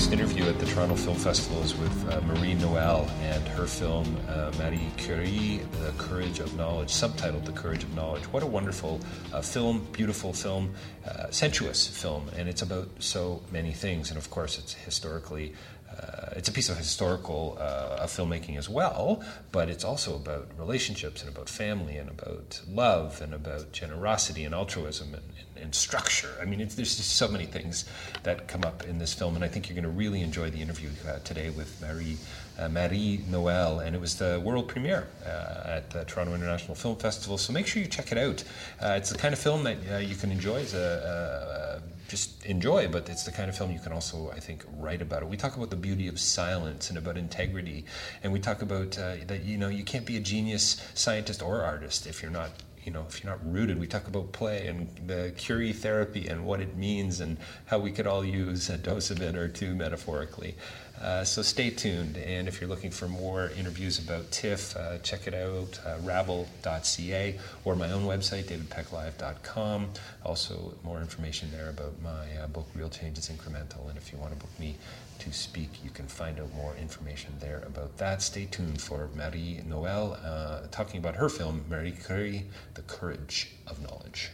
Next 0.00 0.12
interview 0.12 0.44
at 0.48 0.58
the 0.58 0.64
Toronto 0.64 0.96
Film 0.96 1.18
Festival 1.18 1.62
is 1.62 1.76
with 1.76 2.10
uh, 2.10 2.22
Marie 2.22 2.54
Noëlle 2.54 3.06
and 3.20 3.46
her 3.48 3.66
film 3.66 4.16
uh, 4.30 4.50
Marie 4.58 4.88
Curie, 4.96 5.60
The 5.72 5.92
Courage 5.98 6.38
of 6.38 6.56
Knowledge, 6.56 6.88
subtitled 6.88 7.44
The 7.44 7.52
Courage 7.52 7.82
of 7.82 7.94
Knowledge. 7.94 8.24
What 8.32 8.42
a 8.42 8.46
wonderful 8.46 8.98
uh, 9.30 9.42
film, 9.42 9.86
beautiful 9.92 10.32
film, 10.32 10.72
uh, 11.06 11.30
sensuous 11.30 11.86
film, 11.86 12.30
and 12.34 12.48
it's 12.48 12.62
about 12.62 12.88
so 12.98 13.42
many 13.52 13.72
things. 13.72 14.08
And 14.08 14.16
of 14.16 14.30
course, 14.30 14.58
it's 14.58 14.72
historically 14.72 15.52
uh, 15.98 16.30
it's 16.36 16.48
a 16.48 16.52
piece 16.52 16.68
of 16.68 16.78
historical 16.78 17.58
uh, 17.60 17.98
of 18.00 18.10
filmmaking 18.10 18.56
as 18.56 18.68
well, 18.68 19.22
but 19.52 19.68
it's 19.68 19.84
also 19.84 20.14
about 20.14 20.48
relationships 20.58 21.22
and 21.22 21.30
about 21.34 21.48
family 21.48 21.96
and 21.96 22.08
about 22.08 22.60
love 22.70 23.20
and 23.20 23.34
about 23.34 23.72
generosity 23.72 24.44
and 24.44 24.54
altruism 24.54 25.14
and, 25.14 25.22
and, 25.56 25.64
and 25.64 25.74
structure. 25.74 26.32
I 26.40 26.44
mean, 26.44 26.58
there's 26.58 26.96
just 26.96 27.16
so 27.16 27.28
many 27.28 27.46
things 27.46 27.84
that 28.22 28.46
come 28.46 28.64
up 28.64 28.84
in 28.84 28.98
this 28.98 29.12
film, 29.12 29.34
and 29.34 29.44
I 29.44 29.48
think 29.48 29.68
you're 29.68 29.74
going 29.74 29.92
to 29.92 29.98
really 29.98 30.22
enjoy 30.22 30.50
the 30.50 30.60
interview 30.60 30.90
uh, 31.08 31.18
today 31.24 31.50
with 31.50 31.80
Marie. 31.80 32.16
Uh, 32.58 32.68
Marie 32.68 33.24
Noëlle, 33.30 33.86
and 33.86 33.96
it 33.96 34.00
was 34.00 34.16
the 34.16 34.38
world 34.44 34.68
premiere 34.68 35.06
uh, 35.24 35.62
at 35.64 35.88
the 35.88 36.04
Toronto 36.04 36.34
International 36.34 36.74
Film 36.74 36.94
Festival. 36.96 37.38
So 37.38 37.54
make 37.54 37.66
sure 37.66 37.80
you 37.80 37.88
check 37.88 38.12
it 38.12 38.18
out. 38.18 38.44
Uh, 38.82 38.98
it's 38.98 39.08
the 39.08 39.16
kind 39.16 39.32
of 39.32 39.38
film 39.38 39.64
that 39.64 39.78
you 40.06 40.14
can 40.14 40.30
enjoy 40.30 40.56
as 40.56 40.74
a, 40.74 41.80
a 41.80 41.89
just 42.10 42.44
enjoy, 42.44 42.88
but 42.88 43.08
it's 43.08 43.22
the 43.22 43.30
kind 43.30 43.48
of 43.48 43.56
film 43.56 43.70
you 43.70 43.78
can 43.78 43.92
also, 43.92 44.32
I 44.32 44.40
think, 44.40 44.64
write 44.76 45.00
about 45.00 45.22
it. 45.22 45.28
We 45.28 45.36
talk 45.36 45.56
about 45.56 45.70
the 45.70 45.76
beauty 45.76 46.08
of 46.08 46.18
silence 46.18 46.90
and 46.90 46.98
about 46.98 47.16
integrity, 47.16 47.84
and 48.24 48.32
we 48.32 48.40
talk 48.40 48.62
about 48.62 48.98
uh, 48.98 49.14
that 49.28 49.44
you 49.44 49.56
know 49.56 49.68
you 49.68 49.84
can't 49.84 50.04
be 50.04 50.16
a 50.16 50.20
genius 50.20 50.82
scientist 50.94 51.40
or 51.40 51.62
artist 51.62 52.08
if 52.08 52.20
you're 52.20 52.32
not 52.32 52.50
you 52.90 52.94
know 52.94 53.06
if 53.08 53.22
you're 53.22 53.30
not 53.30 53.40
rooted. 53.52 53.78
We 53.78 53.86
talk 53.86 54.08
about 54.08 54.32
play 54.32 54.66
and 54.66 54.88
the 55.06 55.32
Curie 55.36 55.72
therapy 55.72 56.26
and 56.26 56.44
what 56.44 56.60
it 56.60 56.76
means 56.76 57.20
and 57.20 57.36
how 57.66 57.78
we 57.78 57.92
could 57.92 58.08
all 58.08 58.24
use 58.24 58.68
a 58.68 58.76
dose 58.76 59.12
of 59.12 59.22
it 59.22 59.36
or 59.36 59.46
two 59.46 59.76
metaphorically. 59.76 60.56
Uh, 61.00 61.24
so 61.24 61.40
stay 61.40 61.70
tuned, 61.70 62.18
and 62.18 62.46
if 62.46 62.60
you're 62.60 62.68
looking 62.68 62.90
for 62.90 63.08
more 63.08 63.52
interviews 63.56 63.98
about 63.98 64.30
TIFF, 64.32 64.76
uh, 64.76 64.98
check 64.98 65.26
it 65.26 65.34
out, 65.34 65.80
uh, 65.86 65.96
rabble.ca, 66.02 67.38
or 67.64 67.74
my 67.74 67.90
own 67.90 68.04
website, 68.04 68.44
davidpecklive.com. 68.44 69.88
Also, 70.26 70.74
more 70.82 71.00
information 71.00 71.50
there 71.52 71.70
about 71.70 71.94
my 72.02 72.42
uh, 72.42 72.46
book, 72.48 72.66
Real 72.74 72.90
Change 72.90 73.16
is 73.16 73.30
Incremental, 73.30 73.88
and 73.88 73.96
if 73.96 74.12
you 74.12 74.18
want 74.18 74.32
to 74.32 74.38
book 74.38 74.50
me 74.58 74.76
to 75.20 75.32
speak, 75.32 75.84
you 75.84 75.90
can 75.90 76.06
find 76.06 76.40
out 76.40 76.52
more 76.54 76.74
information 76.76 77.34
there 77.40 77.62
about 77.66 77.96
that. 77.98 78.22
Stay 78.22 78.46
tuned 78.46 78.80
for 78.80 79.10
Marie 79.14 79.60
Noëlle 79.68 80.18
uh, 80.24 80.66
talking 80.70 80.98
about 80.98 81.14
her 81.14 81.28
film, 81.28 81.64
Marie 81.68 81.92
Curie, 81.92 82.46
The 82.74 82.82
Courage 82.82 83.52
of 83.66 83.80
Knowledge. 83.82 84.30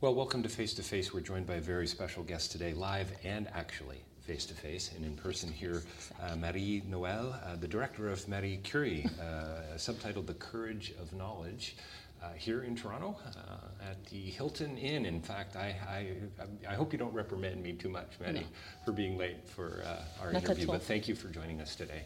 Well, 0.00 0.14
welcome 0.14 0.42
to 0.42 0.48
Face 0.48 0.74
to 0.74 0.82
Face. 0.82 1.12
We're 1.12 1.20
joined 1.20 1.46
by 1.46 1.54
a 1.54 1.60
very 1.60 1.86
special 1.86 2.22
guest 2.22 2.52
today, 2.52 2.74
live 2.74 3.10
and 3.24 3.48
actually 3.54 4.04
face 4.20 4.44
to 4.44 4.54
face 4.54 4.90
and 4.94 5.06
in 5.06 5.16
person 5.16 5.50
here, 5.50 5.82
uh, 6.22 6.36
Marie 6.36 6.82
Noëlle, 6.86 7.34
uh, 7.46 7.56
the 7.56 7.66
director 7.66 8.10
of 8.10 8.28
Marie 8.28 8.58
Curie, 8.62 9.06
uh, 9.18 9.74
subtitled 9.76 10.26
The 10.26 10.34
Courage 10.34 10.92
of 11.00 11.14
Knowledge. 11.14 11.76
Uh, 12.20 12.32
here 12.36 12.64
in 12.64 12.74
Toronto 12.74 13.16
uh, 13.24 13.90
at 13.90 14.04
the 14.06 14.18
Hilton 14.18 14.76
Inn. 14.76 15.06
In 15.06 15.20
fact, 15.22 15.54
I, 15.54 15.76
I, 15.88 16.68
I, 16.68 16.74
hope 16.74 16.92
you 16.92 16.98
don't 16.98 17.14
reprimand 17.14 17.62
me 17.62 17.74
too 17.74 17.88
much, 17.88 18.08
Maddie, 18.20 18.40
no. 18.40 18.46
for 18.84 18.90
being 18.90 19.16
late 19.16 19.48
for 19.48 19.84
uh, 19.86 20.24
our 20.24 20.32
Not 20.32 20.42
interview, 20.42 20.66
but 20.66 20.82
thank 20.82 21.06
you 21.06 21.14
for 21.14 21.28
joining 21.28 21.60
us 21.60 21.76
today. 21.76 22.02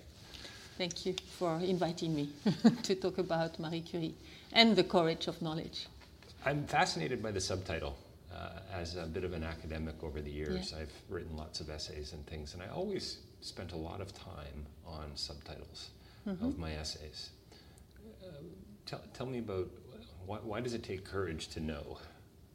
Thank 0.77 1.07
you 1.07 1.15
for 1.39 1.57
inviting 1.61 2.15
me 2.15 2.29
to 2.83 2.95
talk 2.95 3.17
about 3.17 3.59
Marie 3.59 3.81
Curie 3.81 4.15
and 4.53 4.77
the 4.77 4.85
courage 4.85 5.29
of 5.29 5.41
knowledge. 5.41 5.87
I'm 6.45 6.67
fascinated 6.67 7.23
by 7.23 7.31
the 7.31 7.41
subtitle. 7.41 7.97
Uh, 8.35 8.49
as 8.73 8.97
a 8.97 9.05
bit 9.05 9.25
of 9.25 9.35
an 9.35 9.45
academic 9.45 10.03
over 10.03 10.23
the 10.23 10.31
years, 10.31 10.73
yeah. 10.73 10.83
I've 10.83 10.93
written 11.11 11.37
lots 11.37 11.61
of 11.61 11.69
essays 11.69 12.15
and 12.15 12.27
things, 12.27 12.55
and 12.55 12.63
I 12.63 12.69
always 12.69 13.19
spent 13.43 13.73
a 13.73 13.77
lot 13.77 14.01
of 14.01 14.15
time 14.15 14.67
on 14.87 15.11
subtitles 15.15 15.91
mm-hmm. 16.27 16.45
of 16.45 16.59
my 16.59 16.73
essays. 16.73 17.31
Uh, 18.23 18.29
tell, 18.87 19.03
tell 19.13 19.27
me 19.27 19.39
about 19.39 19.69
why, 20.27 20.39
why, 20.39 20.61
does 20.61 20.75
it 20.75 20.83
take 20.83 21.05
courage 21.05 21.49
to 21.49 21.61
know? 21.61 21.99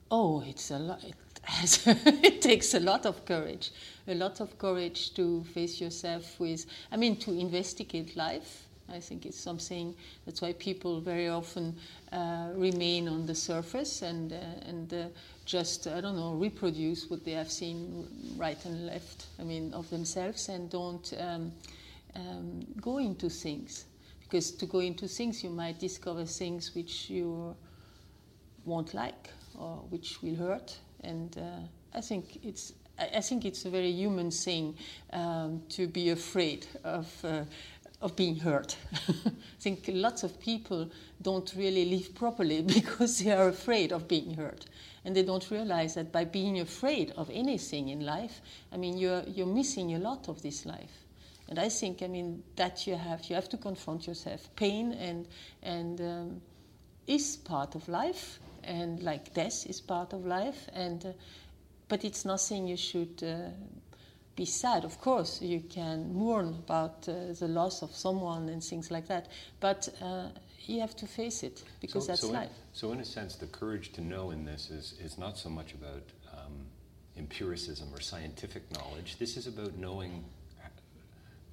Oh, 0.09 0.43
it's 0.47 0.71
a 0.71 0.79
lot. 0.79 1.03
It, 1.03 1.15
it 2.23 2.41
takes 2.41 2.73
a 2.73 2.79
lot 2.79 3.05
of 3.05 3.25
courage, 3.25 3.71
a 4.07 4.15
lot 4.15 4.39
of 4.41 4.57
courage 4.57 5.13
to 5.15 5.43
face 5.53 5.79
yourself 5.79 6.39
with. 6.39 6.65
I 6.91 6.97
mean, 6.97 7.17
to 7.17 7.31
investigate 7.31 8.15
life. 8.15 8.63
I 8.89 9.01
think 9.01 9.25
it's 9.25 9.37
something 9.37 9.93
that's 10.25 10.41
why 10.41 10.53
people 10.53 11.01
very 11.01 11.27
often 11.27 11.75
uh, 12.13 12.51
remain 12.55 13.09
on 13.09 13.25
the 13.25 13.35
surface 13.35 14.01
and 14.01 14.31
uh, 14.31 14.37
and 14.65 14.93
uh, 14.93 15.07
just 15.45 15.87
I 15.87 15.99
don't 15.99 16.15
know 16.15 16.33
reproduce 16.35 17.09
what 17.09 17.25
they 17.25 17.33
have 17.33 17.51
seen 17.51 18.07
right 18.37 18.63
and 18.65 18.85
left. 18.85 19.25
I 19.39 19.43
mean, 19.43 19.73
of 19.73 19.89
themselves 19.89 20.47
and 20.47 20.69
don't 20.69 21.13
um, 21.19 21.51
um, 22.15 22.65
go 22.79 22.99
into 22.99 23.29
things 23.29 23.86
because 24.27 24.51
to 24.51 24.65
go 24.65 24.79
into 24.79 25.07
things 25.07 25.43
you 25.43 25.49
might 25.49 25.79
discover 25.79 26.25
things 26.25 26.75
which 26.75 27.09
you 27.09 27.55
won't 28.65 28.93
like 28.93 29.29
or 29.57 29.77
which 29.89 30.21
will 30.21 30.35
hurt 30.35 30.77
and 31.03 31.37
uh, 31.37 31.97
I 31.97 32.01
think 32.01 32.39
it's 32.43 32.73
I 32.99 33.21
think 33.21 33.45
it's 33.45 33.63
a 33.65 33.69
very 33.69 33.91
human 33.91 34.31
thing 34.31 34.75
um, 35.13 35.61
to 35.69 35.87
be 35.87 36.09
afraid 36.09 36.65
of 36.83 37.07
uh, 37.23 37.43
of 38.01 38.15
being 38.15 38.35
hurt. 38.35 38.77
I 39.09 39.31
think 39.59 39.85
lots 39.87 40.23
of 40.23 40.39
people 40.39 40.89
don't 41.21 41.51
really 41.55 41.85
live 41.85 42.13
properly 42.13 42.61
because 42.79 43.19
they 43.19 43.31
are 43.31 43.49
afraid 43.49 43.91
of 43.91 44.07
being 44.07 44.35
hurt. 44.35 44.65
And 45.03 45.15
they 45.15 45.23
don't 45.23 45.49
realize 45.49 45.95
that 45.95 46.11
by 46.11 46.25
being 46.25 46.59
afraid 46.59 47.11
of 47.11 47.29
anything 47.31 47.89
in 47.89 48.01
life, 48.05 48.41
I 48.71 48.77
mean, 48.77 48.97
you're, 48.97 49.23
you're 49.23 49.47
missing 49.47 49.95
a 49.95 49.99
lot 49.99 50.27
of 50.27 50.41
this 50.41 50.65
life. 50.65 51.05
And 51.49 51.59
I 51.59 51.69
think, 51.69 52.01
I 52.01 52.07
mean, 52.07 52.43
that 52.55 52.85
you 52.85 52.95
have, 52.95 53.25
you 53.29 53.35
have 53.35 53.49
to 53.49 53.57
confront 53.57 54.07
yourself. 54.07 54.49
Pain 54.55 54.93
and, 54.93 55.27
and 55.63 56.01
um, 56.01 56.41
is 57.07 57.37
part 57.37 57.75
of 57.75 57.87
life, 57.87 58.39
and 58.63 59.01
like 59.01 59.33
death 59.33 59.65
is 59.65 59.79
part 59.79 60.13
of 60.13 60.25
life, 60.25 60.67
and, 60.73 61.05
uh, 61.05 61.11
but 61.87 62.03
it's 62.03 62.25
nothing 62.25 62.67
you 62.67 62.75
should 62.75 63.23
uh, 63.23 63.49
be 64.35 64.45
sad, 64.45 64.85
of 64.85 64.99
course. 64.99 65.41
You 65.41 65.61
can 65.61 66.13
mourn 66.13 66.49
about 66.49 67.07
uh, 67.07 67.33
the 67.39 67.47
loss 67.47 67.81
of 67.81 67.95
someone 67.95 68.49
and 68.49 68.63
things 68.63 68.91
like 68.91 69.07
that. 69.07 69.27
But 69.59 69.89
uh, 70.01 70.27
you 70.65 70.81
have 70.81 70.95
to 70.97 71.07
face 71.07 71.43
it 71.43 71.63
because 71.81 72.05
so, 72.05 72.11
that's 72.11 72.21
so 72.21 72.31
life. 72.31 72.49
In, 72.49 72.73
so, 72.73 72.91
in 72.91 72.99
a 72.99 73.05
sense, 73.05 73.35
the 73.35 73.47
courage 73.47 73.93
to 73.93 74.01
know 74.01 74.31
in 74.31 74.45
this 74.45 74.69
is, 74.69 74.95
is 75.01 75.17
not 75.17 75.37
so 75.37 75.49
much 75.49 75.73
about 75.73 76.03
um, 76.33 76.67
empiricism 77.17 77.87
or 77.93 77.99
scientific 77.99 78.69
knowledge. 78.71 79.17
This 79.17 79.37
is 79.37 79.47
about 79.47 79.75
knowing, 79.77 80.23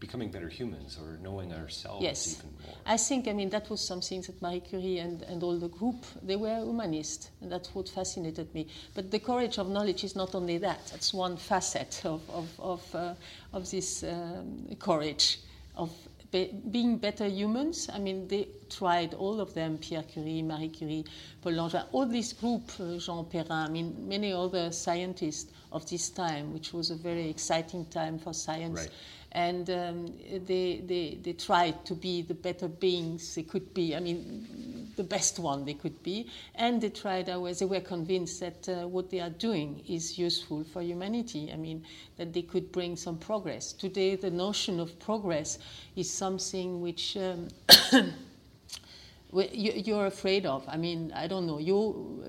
becoming 0.01 0.31
better 0.31 0.49
humans 0.49 0.99
or 1.01 1.19
knowing 1.23 1.53
ourselves 1.53 2.03
yes. 2.03 2.39
even 2.39 2.51
more. 2.67 2.77
I 2.85 2.97
think, 2.97 3.29
I 3.29 3.33
mean, 3.33 3.51
that 3.51 3.71
was 3.71 3.81
something 3.81 4.21
that 4.23 4.41
Marie 4.43 4.61
Curie 4.61 4.99
and, 4.99 5.23
and 5.23 5.43
all 5.43 5.59
the 5.59 5.69
group, 5.69 6.05
they 6.23 6.37
were 6.37 6.57
humanists, 6.57 7.31
and 7.41 7.51
that's 7.51 7.75
what 7.75 7.89
fascinated 7.89 8.53
me. 8.55 8.67
But 8.95 9.11
the 9.11 9.19
courage 9.19 9.59
of 9.59 9.69
knowledge 9.69 10.05
is 10.05 10.15
not 10.15 10.35
only 10.35 10.59
that, 10.59 10.81
that's 10.91 11.15
one 11.15 11.37
facet 11.37 12.03
of, 12.05 12.29
of, 12.31 12.49
of, 12.59 12.95
uh, 12.95 13.15
of 13.53 13.71
this 13.71 14.03
um, 14.05 14.69
courage 14.79 15.41
of 15.77 15.91
be, 16.35 16.51
being 16.71 16.99
better 16.99 17.27
humans. 17.27 17.89
I 17.93 17.99
mean, 17.99 18.29
they 18.29 18.49
tried, 18.69 19.15
all 19.15 19.41
of 19.41 19.55
them, 19.55 19.79
Pierre 19.79 20.03
Curie, 20.03 20.43
Marie 20.43 20.69
Curie, 20.69 21.05
Paul 21.41 21.53
Langevin, 21.53 21.87
all 21.93 22.07
this 22.07 22.33
group, 22.33 22.71
uh, 22.81 22.99
Jean 22.99 23.25
Perrin, 23.25 23.53
I 23.53 23.69
mean, 23.69 24.09
many 24.09 24.33
other 24.33 24.73
scientists 24.73 25.53
of 25.71 25.89
this 25.89 26.11
time, 26.11 26.53
which 26.53 26.73
was 26.73 26.91
a 26.91 26.97
very 26.97 27.29
exciting 27.31 27.87
time 27.87 28.19
for 28.19 28.33
science. 28.35 28.81
Right. 28.81 28.91
And 29.35 29.69
um, 29.69 30.07
they, 30.47 30.83
they, 30.87 31.19
they 31.21 31.33
tried 31.33 31.85
to 31.87 31.95
be 31.95 32.23
the 32.23 32.35
better 32.35 32.69
beings 32.69 33.35
they 33.35 33.43
could 33.43 33.75
be. 33.75 33.97
I 33.97 34.01
mean, 34.01 34.93
the 34.97 35.03
best 35.03 35.39
one 35.41 35.65
they 35.65 35.75
could 35.75 36.01
be. 36.03 36.31
And 36.55 36.81
they 36.81 36.91
tried 36.91 37.29
always, 37.29 37.59
they 37.59 37.67
were 37.67 37.81
convinced 37.81 38.41
that 38.41 38.69
uh, 38.69 38.87
what 38.87 39.11
they 39.11 39.21
are 39.21 39.31
doing 39.31 39.83
is 39.89 40.17
useful 40.19 40.65
for 40.65 40.83
humanity. 40.83 41.51
I 41.53 41.57
mean, 41.57 41.85
that 42.17 42.33
they 42.33 42.43
could 42.43 42.71
bring 42.71 42.97
some 42.97 43.19
progress. 43.19 43.73
Today, 43.73 44.15
the 44.15 44.31
notion 44.31 44.79
of 44.79 44.99
progress 45.01 45.59
is 45.97 46.11
something 46.11 46.81
which. 46.81 47.17
Um, 47.17 47.49
you're 49.35 50.07
afraid 50.07 50.47
of. 50.47 50.65
I 50.69 50.77
mean, 50.77 51.13
I 51.15 51.27
don't 51.27 51.47
know. 51.47 51.59
You, 51.59 52.25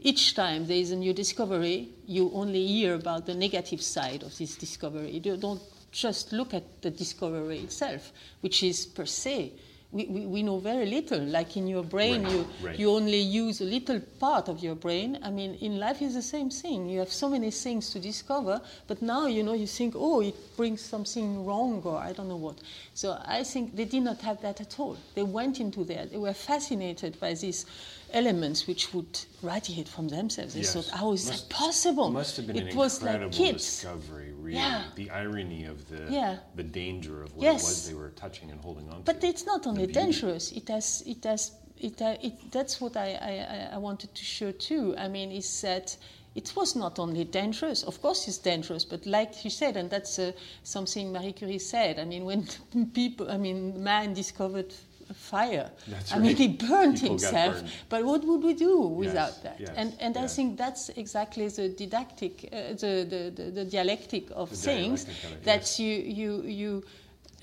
each 0.00 0.34
time 0.34 0.66
there 0.66 0.76
is 0.76 0.90
a 0.90 0.96
new 0.96 1.12
discovery, 1.12 1.90
you 2.06 2.30
only 2.32 2.66
hear 2.66 2.94
about 2.94 3.26
the 3.26 3.34
negative 3.34 3.82
side 3.82 4.22
of 4.22 4.36
this 4.38 4.56
discovery. 4.56 5.10
You 5.10 5.36
don't 5.36 5.60
just 5.92 6.32
look 6.32 6.54
at 6.54 6.82
the 6.82 6.90
discovery 6.90 7.58
itself, 7.60 8.12
which 8.40 8.62
is 8.62 8.86
per 8.86 9.06
se. 9.06 9.52
We, 9.90 10.04
we, 10.04 10.26
we 10.26 10.42
know 10.42 10.58
very 10.58 10.84
little. 10.84 11.18
Like 11.20 11.56
in 11.56 11.66
your 11.66 11.82
brain, 11.82 12.24
Right, 12.24 12.32
you, 12.32 12.46
right. 12.62 12.78
you 12.78 12.90
only 12.90 13.20
use 13.20 13.62
a 13.62 13.64
little 13.64 14.00
part 14.20 14.48
of 14.50 14.62
your 14.62 14.74
brain. 14.74 15.18
I 15.22 15.30
mean, 15.30 15.54
in 15.62 15.78
life 15.78 16.02
is 16.02 16.12
the 16.12 16.20
same 16.20 16.50
thing. 16.50 16.90
You 16.90 16.98
have 16.98 17.10
so 17.10 17.26
many 17.30 17.50
things 17.50 17.88
to 17.92 17.98
discover, 17.98 18.60
but 18.86 19.00
now 19.00 19.24
you 19.28 19.42
know 19.42 19.54
you 19.54 19.66
think, 19.66 19.94
oh, 19.96 20.20
it 20.20 20.34
brings 20.58 20.82
something 20.82 21.42
wrong, 21.46 21.80
or 21.86 21.96
I 21.96 22.12
don't 22.12 22.28
know 22.28 22.36
what. 22.36 22.58
So 22.92 23.18
I 23.24 23.42
think 23.44 23.76
they 23.76 23.86
did 23.86 24.02
not 24.02 24.20
have 24.20 24.42
that 24.42 24.60
at 24.60 24.78
all. 24.78 24.98
They 25.14 25.22
went 25.22 25.58
into 25.58 25.84
there. 25.84 26.04
They 26.04 26.18
were 26.18 26.34
fascinated 26.34 27.18
by 27.18 27.32
these 27.32 27.64
elements 28.12 28.66
which 28.66 28.92
would 28.92 29.18
radiate 29.42 29.88
from 29.88 30.08
themselves. 30.08 30.52
They 30.52 30.60
Yes. 30.60 30.74
thought, 30.74 30.88
how 30.88 31.12
is 31.12 31.26
Must- 31.28 31.48
that 31.48 31.54
possible? 31.54 32.10
Must 32.10 32.36
have 32.36 32.46
been 32.46 32.56
it 32.56 32.72
an 32.72 32.76
was 32.76 32.98
incredible 32.98 33.26
like 33.28 33.32
kids. 33.36 33.64
discovery, 33.64 34.32
really. 34.48 34.58
Yeah. 34.60 34.82
The 35.02 35.08
irony 35.24 35.62
of 35.74 35.78
the 35.92 36.02
Yeah. 36.18 36.34
the 36.60 36.68
danger 36.82 37.16
of 37.24 37.30
what 37.36 37.42
Yes. 37.48 37.60
it 37.62 37.66
was 37.68 37.78
they 37.88 37.94
were 38.02 38.12
touching 38.24 38.48
and 38.52 38.60
holding 38.66 38.86
on 38.92 38.96
to. 38.98 39.04
But 39.10 39.20
to. 39.20 39.26
it's 39.32 39.44
not 39.52 39.62
only 39.66 39.86
dangerous. 40.02 40.44
It 40.60 40.68
has, 40.68 41.02
it 41.06 41.22
has, 41.24 41.52
it, 41.88 41.96
uh, 42.02 42.26
it 42.26 42.34
that's 42.56 42.74
what 42.82 42.94
I, 42.96 43.08
I, 43.32 43.34
I- 43.56 43.68
I 43.76 43.78
wanted 43.88 44.10
to 44.20 44.24
show 44.36 44.50
too. 44.68 44.84
I 45.04 45.08
mean, 45.08 45.28
is 45.32 45.60
that 45.60 45.96
it 46.34 46.52
was 46.56 46.74
not 46.76 46.98
only 46.98 47.24
dangerous. 47.24 47.82
Of 47.90 48.00
course, 48.04 48.28
it's 48.28 48.38
dangerous, 48.52 48.84
but 48.92 49.06
like 49.06 49.32
you 49.44 49.50
said, 49.50 49.76
and 49.76 49.88
that's 49.90 50.18
uh, 50.18 50.32
something 50.62 51.12
Marie 51.12 51.32
Curie 51.32 51.58
said. 51.74 51.98
I 51.98 52.04
mean, 52.04 52.24
when 52.24 52.40
people, 53.00 53.26
I 53.30 53.36
mean, 53.38 53.82
man 53.82 54.14
discovered 54.14 54.72
fire. 55.14 55.70
That's 55.86 56.12
I 56.12 56.18
mean, 56.18 56.36
he 56.36 56.48
burned 56.48 56.94
People 57.00 57.08
himself. 57.18 57.54
burned. 57.56 57.70
But 57.88 58.04
what 58.04 58.24
would 58.24 58.42
we 58.42 58.54
do 58.54 58.78
without 58.80 59.28
Yes, 59.32 59.38
that? 59.42 59.60
yes, 59.60 59.70
and 59.76 59.92
and 60.00 60.16
I 60.16 60.26
think 60.26 60.56
that's 60.58 60.90
exactly 60.90 61.48
the 61.48 61.68
didactic, 61.68 62.48
uh, 62.52 62.74
the, 62.74 63.04
the, 63.08 63.30
the, 63.34 63.50
the 63.50 63.64
dialectic 63.64 64.28
of 64.34 64.50
The 64.50 64.56
things 64.56 65.04
dialectic 65.04 65.44
that 65.44 65.60
yes. 65.62 65.78
you 65.80 65.94
you 66.20 66.42
you 66.42 66.84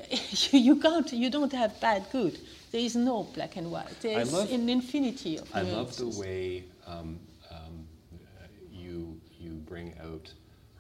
you, 0.52 0.76
can't 0.76 1.12
you 1.14 1.30
don't 1.30 1.54
have 1.54 1.80
bad 1.80 2.04
good 2.12 2.38
there 2.72 2.82
is 2.82 2.96
no 2.96 3.24
black 3.34 3.56
and 3.56 3.72
white 3.72 4.00
there 4.02 4.20
is 4.20 4.34
love- 4.34 4.52
an 4.52 4.68
infinity 4.70 5.38
of 5.38 5.48
I 5.56 5.62
love 5.62 5.96
the 5.96 6.08
way 6.20 6.64
um, 6.86 7.18
um, 7.50 7.88
you 8.72 9.20
you 9.40 9.52
bring 9.66 9.94
out 10.04 10.34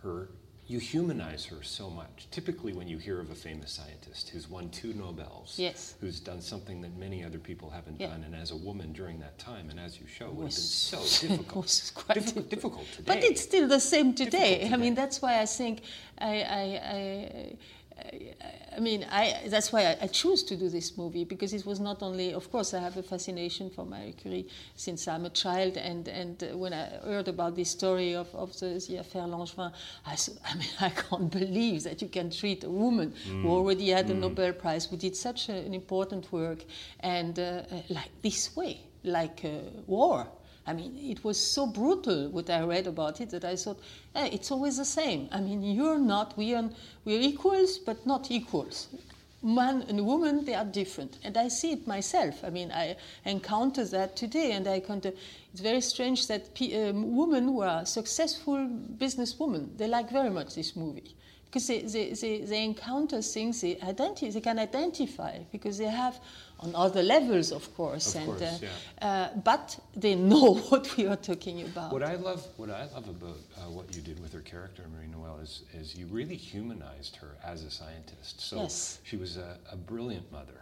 her. 0.04 0.30
You 0.68 0.80
humanize 0.80 1.46
her 1.46 1.62
so 1.62 1.92
much. 1.92 2.28
Typically, 2.32 2.74
when 2.74 2.88
you 2.88 2.98
hear 2.98 3.20
of 3.20 3.30
a 3.30 3.36
famous 3.36 3.72
scientist 3.72 4.30
who's 4.30 4.50
won 4.50 4.70
two 4.70 4.94
Nobels, 4.94 5.54
Yes. 5.60 5.94
who's 6.02 6.20
done 6.20 6.42
something 6.42 6.82
that 6.82 6.98
many 6.98 7.24
other 7.24 7.38
people 7.38 7.70
haven't 7.70 8.00
Yeah. 8.02 8.08
done, 8.08 8.24
and 8.24 8.36
as 8.36 8.50
a 8.50 8.56
woman 8.56 8.92
during 8.92 9.20
that 9.20 9.38
time, 9.38 9.70
and 9.70 9.80
as 9.80 10.00
you 10.00 10.08
show, 10.08 10.26
would 10.32 10.32
have 10.32 10.38
been 10.40 10.46
was- 10.46 10.72
so 10.72 10.98
it 11.04 11.28
difficult. 11.30 11.66
was 11.66 11.92
quite 11.94 12.18
Diffi- 12.18 12.24
difficult. 12.24 12.50
difficult 12.50 12.86
today. 12.94 13.04
But 13.06 13.24
it's 13.24 13.42
still 13.42 13.68
the 13.68 13.80
same 13.80 14.16
today. 14.16 14.56
Difficult 14.56 14.74
I 14.74 14.78
mean, 14.84 14.96
that's 14.96 15.22
why 15.22 15.40
I 15.40 15.46
think 15.46 15.82
I, 16.18 16.42
I, 16.42 16.64
I, 16.98 17.56
I, 17.98 18.34
I 18.76 18.80
mean, 18.80 19.06
I, 19.10 19.44
that's 19.48 19.72
why 19.72 19.86
I, 19.86 19.98
I 20.02 20.08
choose 20.08 20.44
to 20.44 20.58
do 20.58 20.70
this 20.70 20.98
movie 20.98 21.24
because 21.24 21.54
it 21.54 21.66
was 21.66 21.80
not 21.80 22.04
only, 22.04 22.34
of 22.34 22.52
course, 22.52 22.74
I 22.74 22.80
have 22.80 22.98
a 22.98 23.04
fascination 23.04 23.70
for 23.70 23.86
Marie 23.86 24.14
Curie 24.14 24.48
since 24.76 25.08
I'm 25.08 25.26
a 25.26 25.30
child, 25.30 25.78
and, 25.78 26.08
and 26.08 26.44
uh, 26.44 26.58
when 26.58 26.74
I 26.74 26.86
heard 27.04 27.28
about 27.28 27.56
this 27.56 27.70
story 27.70 28.14
of, 28.14 28.34
of 28.36 28.58
the, 28.60 28.84
the 28.88 28.98
affaire 28.98 29.24
Langevin, 29.24 29.72
I 30.06 30.56
mean, 30.56 30.68
I 30.82 30.90
can't 30.90 31.32
believe 31.32 31.84
that 31.84 32.02
you 32.02 32.10
can 32.10 32.30
treat 32.30 32.64
a 32.64 32.70
woman 32.70 33.14
who 33.26 33.50
already 33.50 33.90
had 33.90 34.10
a 34.10 34.14
Nobel 34.14 34.54
Prize, 34.54 34.86
who 34.86 34.98
did 34.98 35.16
such 35.16 35.50
a, 35.50 35.54
an 35.54 35.74
important 35.74 36.32
work, 36.32 36.64
and 37.00 37.40
uh, 37.40 37.64
uh, 37.72 37.82
like 37.90 38.10
this 38.22 38.56
way, 38.56 38.82
like 39.04 39.42
uh, 39.46 39.70
war. 39.88 40.28
I 40.68 40.74
mean, 40.74 40.98
it 40.98 41.24
was 41.24 41.38
so 41.40 41.68
brutal 41.68 42.30
what 42.30 42.50
I 42.50 42.62
read 42.62 42.88
about 42.88 43.22
it 43.22 43.30
that 43.30 43.46
I 43.46 43.56
thought, 43.56 43.80
eh, 44.16 44.30
it's 44.32 44.50
always 44.52 44.78
the 44.78 44.86
same. 44.86 45.30
I 45.32 45.40
mean, 45.40 45.62
you're 45.62 46.00
not, 46.00 46.36
we 46.38 46.56
are, 46.56 46.70
we're 47.04 47.22
equals, 47.22 47.78
but 47.78 48.06
not 48.06 48.32
equals. 48.32 48.88
Man 49.44 49.84
and 49.88 50.08
woman, 50.08 50.44
they 50.44 50.56
are 50.56 50.66
different. 50.66 51.20
And 51.24 51.38
I 51.38 51.50
see 51.50 51.74
it 51.74 51.86
myself. 51.86 52.44
I 52.44 52.50
mean, 52.50 52.72
I 52.72 52.96
encounter 53.26 53.86
that 53.86 54.16
today, 54.16 54.54
and 54.54 54.68
I 54.68 54.76
encounter, 54.76 55.12
it's 55.52 55.62
very 55.62 55.82
strange 55.82 56.26
that 56.28 56.50
um, 56.74 57.16
women 57.16 57.44
who 57.44 57.62
are 57.62 57.86
successful 57.86 58.68
businesswomen, 58.98 59.78
they 59.78 59.88
like 59.88 60.10
very 60.10 60.32
much 60.32 60.56
this 60.56 60.76
movie. 60.76 61.16
Because 61.46 61.68
they, 61.68 61.82
they, 61.82 62.10
they, 62.14 62.42
they 62.42 62.64
encounter 62.64 63.22
things 63.22 63.62
they, 63.62 63.76
identi- 63.76 64.34
they 64.34 64.42
can 64.42 64.58
identify, 64.58 65.38
because 65.52 65.78
they 65.78 65.86
have, 65.86 66.20
on 66.66 66.76
other 66.76 67.04
levels, 67.04 67.52
of 67.52 67.74
course, 67.76 68.16
Of 68.16 68.22
and, 68.22 68.26
course, 68.26 68.42
uh, 68.42 68.58
yeah. 68.62 69.08
uh, 69.08 69.38
but 69.44 69.78
they 69.96 70.16
know 70.16 70.56
what 70.70 70.96
we 70.98 71.08
are 71.08 71.16
talking 71.16 71.62
about. 71.64 71.92
What 71.92 72.04
I 72.04 72.16
love, 72.16 72.46
what 72.58 72.70
I 72.70 72.86
love 72.94 73.08
about 73.10 73.38
uh, 73.58 73.70
what 73.70 73.96
you 73.96 74.02
did 74.02 74.20
with 74.22 74.34
her 74.34 74.42
character, 74.42 74.84
Marie 74.94 75.08
Noëlle, 75.08 75.44
is, 75.44 75.64
is 75.74 75.96
you 75.96 76.08
really 76.08 76.36
humanized 76.36 77.16
her 77.18 77.36
as 77.44 77.64
a 77.64 77.72
scientist. 77.72 78.42
So 78.42 78.58
Yes. 78.58 79.00
she 79.04 79.18
was 79.18 79.38
a, 79.38 79.58
a 79.72 79.76
brilliant 79.76 80.32
mother, 80.32 80.60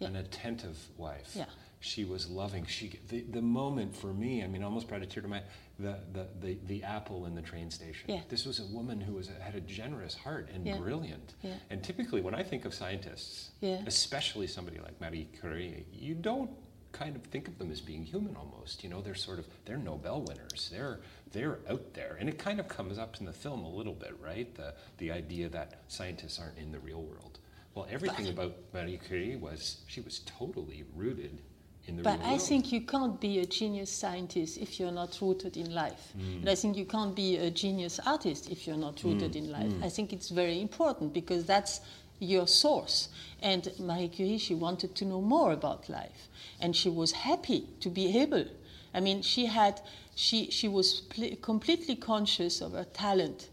Yeah. 0.00 0.08
an 0.08 0.16
attentive 0.16 0.78
wife. 0.96 1.32
Yeah. 1.34 1.46
She 1.80 2.04
was 2.04 2.30
loving. 2.30 2.64
She 2.66 2.98
the, 3.08 3.20
the 3.30 3.42
moment 3.42 3.94
for 3.94 4.12
me, 4.14 4.42
I 4.42 4.46
mean, 4.46 4.62
almost 4.62 4.88
brought 4.88 5.02
a 5.02 5.06
tear 5.06 5.22
to 5.22 5.28
my 5.28 5.42
the, 5.78 5.98
the, 6.12 6.26
the, 6.40 6.58
the 6.66 6.82
apple 6.84 7.26
in 7.26 7.34
the 7.34 7.42
train 7.42 7.70
station. 7.70 8.08
Yeah. 8.08 8.20
This 8.28 8.46
was 8.46 8.60
a 8.60 8.66
woman 8.66 9.00
who 9.00 9.14
was 9.14 9.28
a, 9.28 9.42
had 9.42 9.54
a 9.56 9.60
generous 9.60 10.14
heart 10.14 10.48
and 10.54 10.66
Yeah. 10.66 10.76
brilliant. 10.78 11.34
Yeah. 11.42 11.54
And 11.70 11.82
typically, 11.82 12.20
when 12.20 12.34
I 12.34 12.42
think 12.42 12.64
of 12.64 12.72
scientists, 12.74 13.50
Yeah. 13.60 13.82
especially 13.86 14.46
somebody 14.46 14.78
like 14.78 15.00
Marie 15.00 15.28
Curie, 15.40 15.84
you 15.92 16.14
don't 16.14 16.50
kind 16.92 17.16
of 17.16 17.22
think 17.24 17.48
of 17.48 17.58
them 17.58 17.72
as 17.72 17.80
being 17.80 18.04
human 18.04 18.36
almost. 18.36 18.84
You 18.84 18.90
know, 18.90 19.00
they're 19.00 19.16
sort 19.16 19.40
of 19.40 19.46
they're 19.64 19.78
Nobel 19.78 20.22
winners. 20.22 20.68
They're 20.72 21.00
they're 21.32 21.58
out 21.68 21.92
there, 21.94 22.16
and 22.20 22.28
it 22.28 22.38
kind 22.38 22.60
of 22.60 22.68
comes 22.68 22.96
up 22.98 23.16
in 23.18 23.26
the 23.26 23.32
film 23.32 23.64
a 23.64 23.68
little 23.68 23.94
bit, 23.94 24.14
right? 24.22 24.54
The 24.54 24.74
the 24.98 25.10
idea 25.10 25.48
that 25.48 25.80
scientists 25.88 26.38
aren't 26.38 26.56
in 26.58 26.70
the 26.70 26.78
real 26.78 27.02
world. 27.02 27.40
Well, 27.74 27.88
everything 27.90 28.28
about 28.28 28.54
Marie 28.72 29.00
Curie 29.04 29.34
was 29.34 29.78
she 29.88 30.00
was 30.02 30.20
totally 30.20 30.84
rooted 30.94 31.40
in 31.86 31.96
the 31.96 32.02
But 32.02 32.20
I 32.22 32.30
world. 32.30 32.42
think 32.42 32.72
you 32.72 32.80
can't 32.80 33.20
be 33.20 33.38
a 33.40 33.46
genius 33.46 33.90
scientist 33.90 34.58
if 34.58 34.78
you're 34.80 34.92
not 34.92 35.18
rooted 35.20 35.56
in 35.56 35.74
life. 35.74 36.12
Mm. 36.18 36.40
And 36.40 36.48
I 36.48 36.54
think 36.54 36.76
you 36.76 36.84
can't 36.86 37.14
be 37.14 37.36
a 37.36 37.50
genius 37.50 38.00
artist 38.06 38.50
if 38.50 38.66
you're 38.66 38.76
not 38.78 39.02
rooted 39.04 39.32
Mm. 39.32 39.36
in 39.36 39.52
life. 39.52 39.72
I 39.82 39.88
think 39.90 40.12
it's 40.12 40.30
very 40.30 40.60
important 40.60 41.12
because 41.12 41.44
that's 41.44 41.80
your 42.20 42.46
source. 42.46 43.08
And 43.42 43.70
Marie 43.78 44.08
Curie, 44.08 44.38
she 44.38 44.54
wanted 44.54 44.94
to 44.96 45.04
know 45.04 45.20
more 45.20 45.52
about 45.52 45.88
life. 45.88 46.28
And 46.60 46.74
she 46.74 46.88
was 46.88 47.12
happy 47.12 47.66
to 47.80 47.90
be 47.90 48.18
able. 48.18 48.46
I 48.94 49.00
mean, 49.00 49.22
she 49.22 49.46
had, 49.46 49.80
she, 50.14 50.50
she 50.50 50.68
was 50.68 51.00
pl- 51.00 51.36
completely 51.42 51.96
conscious 51.96 52.60
of 52.62 52.72
her 52.72 52.84
talent 52.84 53.48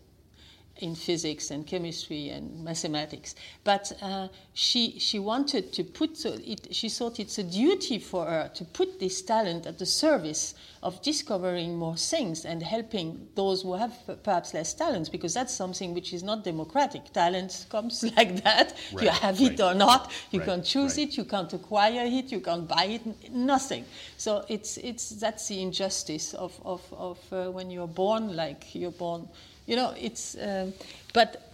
in 0.82 0.96
physics 0.96 1.52
and 1.52 1.66
chemistry 1.68 2.30
and 2.30 2.64
mathematics. 2.64 3.36
But 3.64 3.92
uh, 4.02 4.28
she, 4.54 5.00
she 5.00 5.20
wanted 5.20 5.72
to 5.74 5.84
put, 5.84 6.18
so 6.18 6.36
it, 6.44 6.68
she 6.74 6.90
thought 6.90 7.20
it's 7.20 7.38
a 7.38 7.44
duty 7.44 8.00
for 8.00 8.26
her 8.26 8.50
to 8.56 8.66
put 8.66 9.00
this 9.00 9.22
talent 9.22 9.66
at 9.66 9.78
the 9.80 9.86
service 9.86 10.56
of 10.84 11.02
discovering 11.04 11.76
more 11.78 11.96
things 11.96 12.44
and 12.46 12.64
helping 12.64 13.28
those 13.36 13.62
who 13.62 13.74
have 13.76 13.94
perhaps 14.24 14.54
less 14.54 14.74
talents, 14.74 15.10
because 15.10 15.34
that's 15.34 15.54
something 15.54 15.94
which 15.94 16.12
is 16.14 16.24
not 16.24 16.44
democratic. 16.44 17.12
Talent 17.14 17.66
comes 17.70 18.04
like 18.18 18.44
that. 18.44 18.76
Right, 18.92 19.04
you 19.04 19.10
have 19.10 19.40
it 19.42 19.60
or 19.60 19.74
not. 19.76 20.12
You 20.32 20.40
Right, 20.40 20.48
can't 20.48 20.66
choose 20.66 20.98
right. 20.98 21.08
it. 21.08 21.18
You 21.18 21.26
can't 21.26 21.52
acquire 21.54 22.04
it. 22.06 22.32
You 22.32 22.40
can't 22.42 22.68
buy 22.68 22.86
it. 22.86 23.32
Nothing. 23.32 23.86
So 24.18 24.46
it's 24.50 24.78
it's 24.78 25.10
that's 25.12 25.48
the 25.48 25.62
injustice 25.62 26.34
of 26.34 26.60
of, 26.66 26.82
of 26.94 27.20
uh, 27.32 27.52
when 27.52 27.70
you're 27.70 27.88
born 27.88 28.36
like 28.36 28.74
you're 28.74 28.92
born. 28.92 29.28
You 29.66 29.76
know, 29.76 29.94
it's. 29.98 30.36
Um, 30.36 30.74
but 31.14 31.52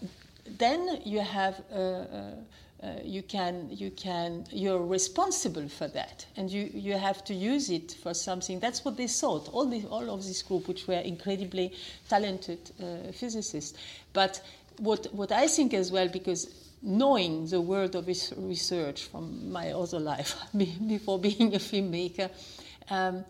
then 0.57 1.01
you 1.03 1.19
have. 1.19 1.61
Uh, 1.71 1.77
uh, 1.77 2.31
uh, 2.83 2.91
you 3.03 3.23
can 3.23 3.67
you 3.71 3.89
can 3.89 4.45
you're 4.51 4.85
responsible 4.85 5.67
for 5.67 5.87
that 5.87 6.27
and 6.35 6.51
you, 6.51 6.69
you 6.75 6.93
have 6.93 7.23
to 7.23 7.33
use 7.33 7.71
it 7.71 7.93
for 8.03 8.13
something 8.13 8.59
that's 8.59 8.85
what 8.85 8.95
they 8.95 9.07
thought 9.07 9.49
all 9.51 9.65
the 9.65 9.83
all 9.85 10.11
of 10.11 10.23
this 10.23 10.43
group 10.43 10.67
which 10.67 10.87
were 10.87 10.99
incredibly 10.99 11.73
talented 12.07 12.59
uh, 12.79 13.11
physicists 13.11 13.75
but 14.13 14.39
what 14.77 15.07
what 15.11 15.31
I 15.31 15.47
think 15.47 15.73
as 15.73 15.91
well 15.91 16.07
because 16.07 16.53
knowing 16.83 17.47
the 17.47 17.59
world 17.59 17.95
of 17.95 18.05
research 18.05 19.05
from 19.05 19.51
my 19.51 19.71
other 19.71 19.99
life 19.99 20.35
before 20.87 21.17
being 21.17 21.55
a 21.55 21.59
filmmaker 21.59 22.29
um, 22.91 23.25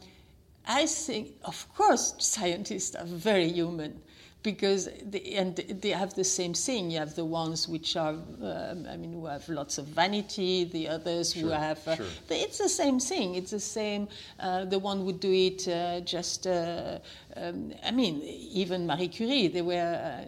I 0.67 0.85
think, 0.85 1.29
of 1.45 1.65
course, 1.75 2.13
scientists 2.19 2.95
are 2.95 3.05
very 3.05 3.49
human 3.49 4.01
because 4.51 4.87
they, 5.13 5.23
and 5.41 5.55
they 5.83 5.93
have 6.01 6.13
the 6.13 6.23
same 6.39 6.53
thing. 6.53 6.81
You 6.91 6.99
have 6.99 7.15
the 7.21 7.25
ones 7.43 7.67
which 7.67 7.89
are, 8.05 8.15
um, 8.51 8.79
I 8.93 8.95
mean, 9.01 9.11
who 9.17 9.25
have 9.25 9.47
lots 9.49 9.77
of 9.77 9.85
vanity. 10.01 10.53
The 10.77 10.87
others 10.97 11.33
who 11.33 11.49
have. 11.49 11.79
Uh, 11.85 11.97
sure. 11.97 12.05
It's 12.29 12.59
the 12.59 12.73
same 12.81 12.97
thing. 13.11 13.35
It's 13.39 13.51
the 13.51 13.65
same. 13.79 14.07
Uh, 14.39 14.63
the 14.73 14.79
one 14.79 15.05
would 15.05 15.19
do 15.19 15.33
it 15.49 15.67
uh, 15.67 15.99
just. 16.15 16.47
Uh, 16.47 16.99
um, 17.35 17.73
I 17.89 17.91
mean, 17.91 18.15
even 18.61 18.87
Marie 18.87 19.09
Curie. 19.09 19.47
There 19.49 19.67
were. 19.73 19.93
Uh, 20.09 20.25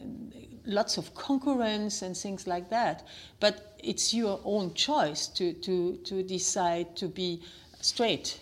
Lots 0.66 0.98
of 1.00 1.16
concurrence 1.16 2.04
and 2.06 2.16
things 2.16 2.46
like 2.46 2.70
that, 2.70 2.98
but 3.40 3.56
it's 3.92 4.14
your 4.14 4.40
own 4.44 4.76
choice 4.76 5.26
to, 5.38 5.54
to, 5.66 5.98
to 6.10 6.22
decide 6.22 6.96
to 6.98 7.08
be 7.08 7.42
straight 7.82 8.40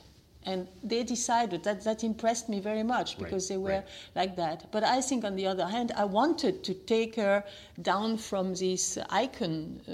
and 0.48 0.68
they 0.92 1.04
decided 1.04 1.60
that 1.64 1.84
that 1.84 2.04
impressed 2.04 2.48
me 2.54 2.60
very 2.60 2.84
much 2.96 3.10
Right, 3.10 3.24
because 3.24 3.46
they 3.52 3.58
were 3.68 3.82
right. 3.84 3.88
like 4.22 4.34
that 4.44 4.58
but 4.72 4.84
i 4.84 5.00
think 5.08 5.24
on 5.30 5.36
the 5.36 5.46
other 5.54 5.68
hand 5.76 5.92
i 6.04 6.06
wanted 6.06 6.56
to 6.64 6.74
take 6.96 7.16
her 7.24 7.44
down 7.92 8.18
from 8.18 8.46
this 8.56 8.98
icon 9.24 9.82
uh, 9.88 9.94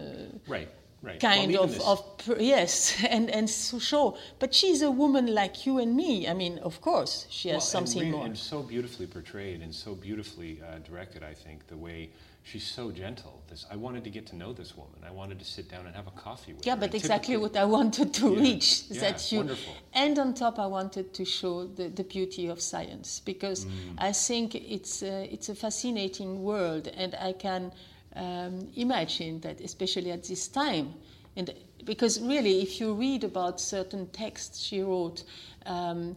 Right, 0.55 0.69
right. 1.01 1.19
kind 1.19 1.51
Well, 1.53 1.63
of, 1.63 1.81
of 1.93 1.99
yes 2.39 2.73
and 3.15 3.25
and 3.37 3.49
so 3.49 3.79
show 3.79 4.05
but 4.39 4.53
she's 4.59 4.81
a 4.81 4.91
woman 5.03 5.25
like 5.41 5.65
you 5.65 5.73
and 5.83 5.91
me 6.03 6.11
i 6.31 6.33
mean 6.33 6.55
of 6.69 6.75
course 6.81 7.13
she 7.29 7.49
has 7.49 7.55
Well, 7.55 7.61
something 7.75 8.01
and, 8.03 8.11
re- 8.11 8.17
more 8.17 8.25
and 8.27 8.37
so 8.37 8.57
beautifully 8.73 9.07
portrayed 9.07 9.59
and 9.65 9.73
so 9.73 9.95
beautifully 9.95 10.51
uh, 10.61 10.79
directed. 10.89 11.21
I 11.23 11.33
think 11.33 11.57
the 11.67 11.77
way 11.87 12.09
she's 12.43 12.65
so 12.67 12.91
gentle. 12.91 13.41
This 13.49 13.65
I 13.71 13.75
wanted 13.75 14.03
to 14.03 14.09
get 14.09 14.25
to 14.27 14.35
know 14.35 14.53
this 14.53 14.75
woman. 14.77 14.99
I 15.05 15.11
wanted 15.11 15.39
to 15.39 15.45
sit 15.45 15.69
down 15.69 15.85
and 15.87 15.95
have 15.95 16.07
a 16.07 16.11
coffee 16.11 16.53
with 16.53 16.65
yeah 16.65 16.73
her. 16.75 16.81
Yeah, 16.81 16.87
but 16.87 16.95
exactly 16.95 17.37
what 17.37 17.55
i 17.55 17.65
wanted 17.65 18.13
to 18.15 18.25
Yeah, 18.33 18.39
reach 18.41 18.83
yeah, 18.89 19.01
that 19.01 19.31
you 19.31 19.39
wonderful. 19.39 19.73
and 19.93 20.19
on 20.19 20.33
top 20.33 20.59
i 20.59 20.65
wanted 20.67 21.13
to 21.13 21.25
show 21.25 21.65
the, 21.67 21.87
the 21.89 22.03
beauty 22.03 22.47
of 22.47 22.59
science 22.61 23.21
because 23.25 23.65
Mm. 23.65 23.95
i 24.09 24.11
think 24.11 24.55
it's 24.55 25.01
a, 25.03 25.15
it's 25.33 25.49
a 25.49 25.55
fascinating 25.55 26.43
world 26.43 26.87
and 26.87 27.15
i 27.15 27.31
can 27.33 27.71
um, 28.15 28.67
imagine 28.75 29.39
that 29.41 29.59
especially 29.61 30.11
at 30.11 30.23
this 30.23 30.47
time 30.47 30.93
and 31.35 31.53
because 31.85 32.19
really 32.21 32.61
if 32.61 32.79
you 32.79 32.93
read 32.93 33.23
about 33.23 33.59
certain 33.59 34.07
texts 34.07 34.59
she 34.59 34.81
wrote 34.81 35.23
um, 35.65 36.15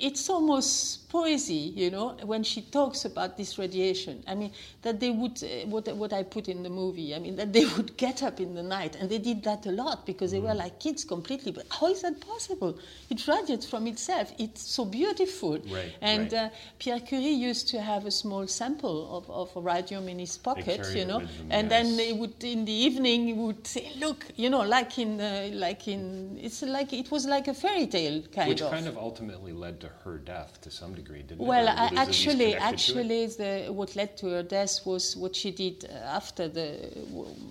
it's 0.00 0.28
almost 0.28 1.08
poesy, 1.10 1.74
you 1.76 1.90
know, 1.90 2.16
when 2.24 2.42
she 2.42 2.62
talks 2.62 3.04
about 3.04 3.36
this 3.36 3.58
radiation. 3.58 4.22
I 4.26 4.34
mean, 4.34 4.52
that 4.82 5.00
they 5.00 5.10
would, 5.10 5.42
uh, 5.42 5.66
what, 5.66 5.88
what 5.96 6.12
I 6.12 6.22
put 6.22 6.48
in 6.48 6.62
the 6.62 6.70
movie, 6.70 7.14
I 7.14 7.18
mean, 7.18 7.36
that 7.36 7.52
they 7.52 7.64
would 7.76 7.96
get 7.96 8.22
up 8.22 8.40
in 8.40 8.54
the 8.54 8.62
night, 8.62 8.96
and 8.96 9.08
they 9.08 9.18
did 9.18 9.42
that 9.44 9.66
a 9.66 9.72
lot 9.72 10.06
because 10.06 10.30
they 10.32 10.40
were 10.40 10.54
Mm. 10.54 10.64
like 10.64 10.80
kids 10.80 11.04
completely. 11.04 11.52
But 11.52 11.66
how 11.70 11.86
is 11.88 12.02
that 12.02 12.20
possible? 12.20 12.78
It 13.10 13.26
radiates 13.26 13.66
from 13.68 13.86
itself. 13.86 14.32
It's 14.38 14.62
so 14.62 14.84
beautiful. 14.84 15.58
Right, 15.58 15.92
and 16.00 16.32
right. 16.32 16.52
Uh, 16.52 16.78
Pierre 16.78 17.00
Curie 17.00 17.28
used 17.50 17.68
to 17.68 17.80
have 17.80 18.06
a 18.06 18.10
small 18.10 18.46
sample 18.46 18.98
of, 19.16 19.30
of 19.30 19.64
radium 19.64 20.08
in 20.08 20.18
his 20.18 20.36
pocket, 20.38 20.80
you 20.94 21.04
know, 21.04 21.22
and 21.50 21.70
then 21.70 21.86
yes. 21.86 21.96
they 21.96 22.12
would, 22.12 22.42
in 22.44 22.64
the 22.64 22.72
evening, 22.72 23.26
he 23.26 23.32
would 23.32 23.66
say, 23.66 23.92
look, 23.98 24.26
you 24.36 24.50
know, 24.50 24.62
like 24.62 24.98
in, 24.98 25.20
uh, 25.20 25.50
like 25.52 25.88
in, 25.88 26.38
it's 26.42 26.62
like, 26.62 26.92
it 26.92 27.10
was 27.10 27.26
like 27.26 27.48
a 27.48 27.54
fairy 27.54 27.86
tale 27.86 28.22
kind 28.34 28.48
which 28.48 28.60
of. 28.60 28.70
Which 28.70 28.76
kind 28.78 28.88
of 28.88 28.96
ultimately 28.98 29.52
led 29.52 29.75
to 29.80 29.88
her 30.04 30.18
death 30.18 30.60
to 30.62 30.70
some 30.70 30.94
degree, 30.94 31.22
didn't 31.22 31.48
it? 31.48 31.54
Well, 31.54 31.68
Or 31.68 31.74
I, 31.76 31.90
was 31.90 31.92
it 31.92 32.06
least 32.06 32.28
actually, 32.28 32.52
connected 32.52 32.84
to 32.86 32.98
it? 32.98 33.06
actually, 33.06 33.26
the, 33.26 33.72
what 33.72 33.94
led 33.96 34.16
to 34.18 34.26
her 34.30 34.42
death 34.42 34.84
was 34.86 35.16
what 35.16 35.36
she 35.36 35.50
did 35.50 35.84
after 35.84 36.48
the 36.48 36.66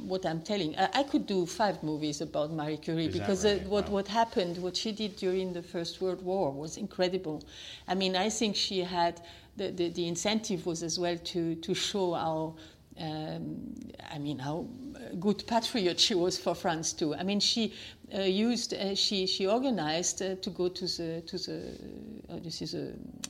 what 0.05 0.25
I'm 0.25 0.41
telling. 0.41 0.75
I, 0.77 0.89
I 0.93 1.03
could 1.03 1.25
do 1.27 1.45
five 1.45 1.83
movies 1.83 2.21
about 2.21 2.51
Marie 2.51 2.77
Curie 2.77 3.07
Is 3.07 3.13
because 3.13 3.45
right? 3.45 3.61
uh, 3.61 3.69
what 3.69 3.89
Wow. 3.89 3.95
what 3.95 4.07
happened, 4.07 4.57
what 4.57 4.75
she 4.75 4.91
did 4.91 5.15
during 5.17 5.53
the 5.53 5.61
First 5.63 6.01
World 6.01 6.21
War 6.23 6.51
was 6.51 6.77
incredible. 6.77 7.43
I 7.87 7.93
mean, 7.95 8.15
I 8.15 8.29
think 8.29 8.55
she 8.55 8.79
had 8.81 9.21
the, 9.57 9.71
the, 9.71 9.89
the 9.89 10.07
incentive 10.07 10.65
was 10.65 10.81
as 10.83 10.97
well 10.99 11.17
to 11.17 11.55
to 11.55 11.73
show 11.73 12.13
how. 12.13 12.55
Um, 12.97 13.75
I 14.09 14.19
mean, 14.19 14.39
how 14.39 14.67
good 15.19 15.45
patriot 15.47 15.99
she 15.99 16.15
was 16.15 16.37
for 16.37 16.55
France 16.55 16.93
too. 16.93 17.13
I 17.13 17.23
mean, 17.23 17.41
she 17.41 17.73
uh, 18.13 18.21
used, 18.21 18.73
uh, 18.73 18.95
she 18.95 19.25
she 19.25 19.47
organized 19.47 20.21
uh, 20.21 20.35
to 20.35 20.49
go 20.49 20.69
to 20.69 20.85
the 20.85 21.21
to 21.25 21.37
the 21.37 21.59
uh, 22.29 22.39
this 22.43 22.61
is 22.61 22.75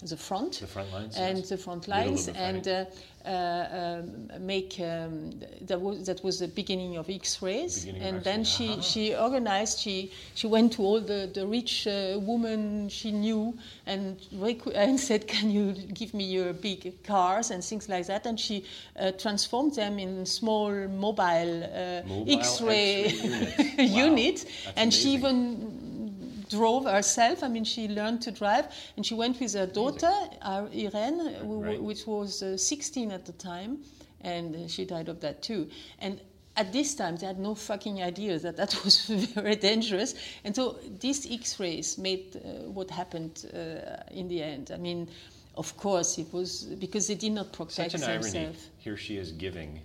the 0.04 0.18
front, 0.18 0.60
The 0.60 0.68
front 0.68 0.92
lines, 0.92 1.18
and 1.18 1.38
yes. 1.38 1.50
the 1.50 1.58
front 1.58 1.88
lines, 1.88 2.28
and 2.28 2.68
uh, 2.68 2.86
uh, 3.26 4.00
um, 4.00 4.46
make 4.46 4.80
um, 4.80 5.32
that 5.62 5.80
was 5.82 6.06
that 6.06 6.24
was 6.24 6.40
the 6.40 6.48
beginning 6.48 6.98
of 6.98 7.10
X-rays, 7.10 7.86
Beginning 7.86 8.02
of 8.02 8.16
and 8.16 8.24
then 8.24 8.40
X-rays, 8.42 8.56
she 8.56 8.70
aha. 8.74 8.82
she 8.82 9.16
organized. 9.16 9.80
She 9.80 10.12
she 10.36 10.48
went 10.48 10.74
to 10.74 10.84
all 10.84 11.02
the 11.02 11.30
the 11.34 11.46
rich 11.48 11.88
uh, 11.88 12.20
women 12.20 12.90
she 12.90 13.12
knew 13.12 13.58
and 13.88 14.20
requ- 14.36 14.74
and 14.76 15.00
said, 15.00 15.28
"Can 15.28 15.50
you 15.50 15.74
give 15.74 16.14
me 16.14 16.24
your 16.26 16.54
big 16.54 17.04
cars 17.04 17.52
and 17.52 17.64
things 17.64 17.90
like 17.90 18.06
that?" 18.08 18.26
And 18.26 18.40
she 18.40 18.64
uh, 19.00 19.12
transformed 19.12 19.76
them 19.76 20.00
in 20.00 20.26
small 20.26 20.72
mobile, 20.88 21.64
uh, 21.64 22.08
Mobile 22.08 22.40
X-ray, 22.40 23.06
X-ray 23.06 23.86
units. 23.86 23.86
Wow, 23.86 24.06
units, 24.06 24.46
that's 24.66 24.78
and 24.78 24.94
she 24.94 25.10
even 25.12 26.46
drove 26.50 26.86
herself. 26.86 27.44
I 27.44 27.48
mean, 27.48 27.64
she 27.64 27.88
learned 27.88 28.22
to 28.24 28.32
drive, 28.32 28.66
and 28.96 29.06
she 29.06 29.14
went 29.16 29.40
with 29.40 29.54
her 29.54 29.66
daughter, 29.66 30.12
uh, 30.42 30.68
Irene, 30.74 31.34
who, 31.42 31.64
Right. 31.64 31.82
which 31.82 32.06
was 32.08 32.42
uh, 32.44 32.58
16 32.58 33.12
at 33.12 33.26
the 33.26 33.34
time, 33.34 33.80
and 34.22 34.56
uh, 34.56 34.68
she 34.68 34.86
died 34.86 35.10
of 35.10 35.20
that 35.22 35.42
too. 35.42 35.70
And 36.00 36.22
at 36.58 36.72
this 36.72 36.96
time, 36.96 37.18
they 37.18 37.26
had 37.26 37.40
no 37.40 37.56
fucking 37.56 38.02
idea 38.02 38.40
that 38.40 38.58
that 38.58 38.80
was 38.86 39.08
very 39.08 39.56
dangerous. 39.56 40.16
And 40.44 40.56
so 40.56 40.78
these 41.00 41.30
X-rays 41.30 41.98
made 41.98 42.36
uh, 42.38 42.70
what 42.72 42.90
happened 42.92 43.46
uh, 43.54 44.04
in 44.12 44.28
the 44.28 44.42
end. 44.44 44.72
I 44.74 44.78
mean, 44.78 45.10
of 45.56 45.76
course, 45.78 46.18
it 46.18 46.32
was 46.32 46.64
because 46.80 47.08
they 47.08 47.16
did 47.16 47.32
not 47.32 47.52
protect 47.54 47.92
Such 47.92 47.96
an 48.02 48.04
irony. 48.04 48.22
themselves. 48.24 48.70
Here 48.78 48.98
she 48.98 49.18
is 49.18 49.32
giving, 49.32 49.82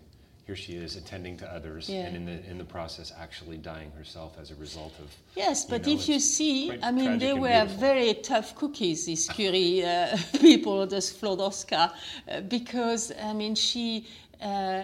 here 0.50 0.56
she 0.56 0.72
is 0.84 0.96
attending 0.96 1.36
to 1.36 1.46
others, 1.54 1.88
Yeah. 1.88 2.06
and 2.06 2.16
in 2.16 2.24
the 2.24 2.50
in 2.50 2.58
the 2.58 2.64
process 2.64 3.12
actually 3.24 3.58
dying 3.58 3.90
herself 3.98 4.32
as 4.42 4.50
a 4.50 4.56
result 4.56 4.94
of. 4.98 5.08
Yes, 5.36 5.64
but 5.64 5.86
know, 5.86 5.94
if 5.94 6.08
you 6.08 6.18
see, 6.20 6.72
I 6.82 6.90
mean, 6.92 7.18
they 7.18 7.34
were 7.34 7.66
very 7.66 8.14
tough 8.14 8.54
cookies, 8.56 9.06
these 9.06 9.28
Curie 9.28 9.84
uh, 9.84 10.16
people, 10.40 10.86
this 10.86 11.12
Skłodowska, 11.12 11.82
uh, 11.82 12.40
because, 12.48 13.12
I 13.30 13.32
mean, 13.32 13.54
she, 13.54 14.06
uh, 14.42 14.82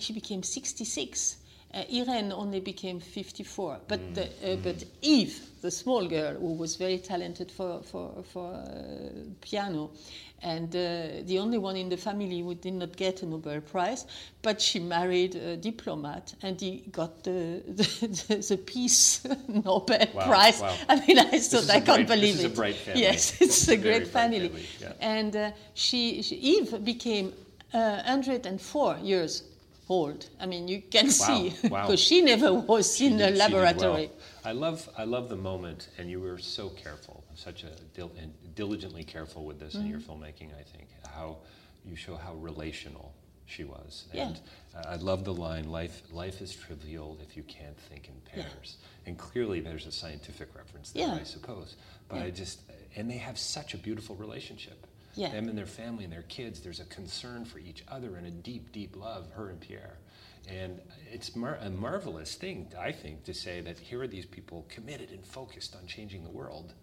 she 0.00 0.12
became 0.12 0.42
66. 0.42 1.36
Uh, 1.76 1.82
Irene 1.92 2.32
only 2.32 2.60
became 2.60 3.00
54. 3.00 3.80
But, 3.86 4.00
Mm, 4.00 4.14
the, 4.14 4.22
uh, 4.52 4.56
but 4.62 4.82
Eve, 5.02 5.38
the 5.60 5.70
small 5.70 6.06
girl, 6.08 6.32
who 6.34 6.54
was 6.54 6.76
very 6.76 6.98
talented 6.98 7.50
for, 7.50 7.82
for, 7.82 8.22
for 8.32 8.54
uh, 8.54 9.10
piano, 9.42 9.90
and 10.42 10.74
uh, 10.74 11.22
the 11.26 11.38
only 11.38 11.58
one 11.58 11.76
in 11.76 11.88
the 11.90 11.96
family 11.96 12.40
who 12.40 12.54
did 12.54 12.72
not 12.74 12.96
get 12.96 13.22
a 13.22 13.26
Nobel 13.26 13.60
Prize, 13.60 14.06
but 14.42 14.60
she 14.60 14.78
married 14.78 15.34
a 15.34 15.56
diplomat 15.56 16.34
and 16.42 16.58
he 16.60 16.84
got 16.92 17.24
the, 17.24 17.62
the, 17.68 18.36
the 18.48 18.56
Peace 18.58 19.26
Nobel 19.48 20.06
Wow, 20.14 20.24
Prize. 20.26 20.60
wow. 20.60 20.74
I 20.88 20.96
mean, 21.06 21.18
I 21.18 21.38
thought 21.38 21.68
I 21.70 21.80
can't 21.80 21.84
bright- 21.86 22.08
believe 22.08 22.34
it. 22.36 22.38
is 22.38 22.44
a 22.44 22.48
bright 22.50 22.76
family. 22.76 23.02
Yes, 23.02 23.36
it's 23.40 23.68
a 23.68 23.76
great 23.76 24.06
family. 24.08 24.48
family, 24.48 24.66
yeah. 24.80 24.92
And 25.00 25.36
uh, 25.36 25.50
she, 25.74 26.22
she, 26.22 26.36
Eve 26.36 26.84
became 26.84 27.32
uh, 27.74 28.02
104 28.06 28.98
years 29.02 29.42
old. 29.88 30.28
I 30.40 30.46
mean, 30.46 30.68
you 30.68 30.82
can 30.82 31.10
see 31.10 31.54
wow. 31.64 31.82
because 31.86 32.00
she 32.00 32.22
never 32.22 32.52
was 32.54 32.96
She 32.96 33.06
in 33.06 33.16
did- 33.18 33.36
she 33.36 33.40
did 33.40 33.52
well. 33.52 33.62
laboratory. 33.62 34.10
I 34.44 34.52
love 34.52 34.88
I 34.96 35.04
love 35.04 35.28
the 35.28 35.36
moment, 35.36 35.88
and 35.98 36.10
you 36.10 36.20
were 36.20 36.38
so 36.38 36.68
careful, 36.70 37.24
such 37.34 37.64
a 37.64 37.70
dil- 37.94 38.12
and 38.20 38.32
diligently 38.54 39.04
careful 39.04 39.44
with 39.44 39.58
this 39.60 39.74
in 39.74 39.86
your 39.86 39.98
Mm-hmm. 40.00 40.12
filmmaking. 40.22 40.50
I 40.58 40.62
think 40.62 40.88
how 41.14 41.38
you 41.84 41.96
show 41.96 42.16
how 42.16 42.34
relational 42.34 43.12
she 43.46 43.62
was. 43.64 44.06
Yeah. 44.12 44.26
And 44.28 44.40
uh, 44.76 44.82
I 44.88 44.96
love 44.96 45.24
the 45.24 45.32
line, 45.34 45.70
life, 45.70 46.02
life 46.12 46.40
is 46.42 46.52
trivial 46.54 47.16
if 47.22 47.36
you 47.36 47.44
can't 47.44 47.78
think 47.88 48.08
in 48.08 48.14
pairs. 48.42 48.76
And 49.06 49.16
clearly 49.16 49.60
there's 49.60 49.86
a 49.86 49.92
scientific 49.92 50.48
reference 50.56 50.90
there, 50.90 51.06
Yeah. 51.06 51.14
I 51.14 51.22
suppose. 51.22 51.76
But 52.08 52.16
Yeah. 52.16 52.24
I 52.24 52.30
just, 52.30 52.60
and 52.96 53.08
they 53.08 53.18
have 53.18 53.38
such 53.38 53.72
a 53.74 53.78
beautiful 53.78 54.16
relationship. 54.16 54.84
Yeah. 55.16 55.30
Them 55.30 55.48
and 55.48 55.56
their 55.56 55.66
family 55.66 56.04
and 56.04 56.12
their 56.12 56.22
kids, 56.22 56.60
there's 56.60 56.80
a 56.80 56.84
concern 56.84 57.44
for 57.44 57.58
each 57.58 57.82
other 57.88 58.16
and 58.16 58.26
a 58.26 58.30
deep, 58.30 58.70
deep 58.70 58.96
love, 58.96 59.30
her 59.32 59.48
and 59.48 59.58
Pierre. 59.58 59.96
And 60.48 60.80
it's 61.12 61.34
mar- 61.34 61.58
a 61.60 61.70
marvelous 61.70 62.34
thing, 62.34 62.72
I 62.78 62.92
think, 62.92 63.24
to 63.24 63.34
say 63.34 63.60
that 63.62 63.78
here 63.78 64.02
are 64.02 64.06
these 64.06 64.26
people 64.26 64.64
committed 64.68 65.10
and 65.10 65.24
focused 65.26 65.74
on 65.74 65.86
changing 65.86 66.22
the 66.22 66.30
world, 66.30 66.74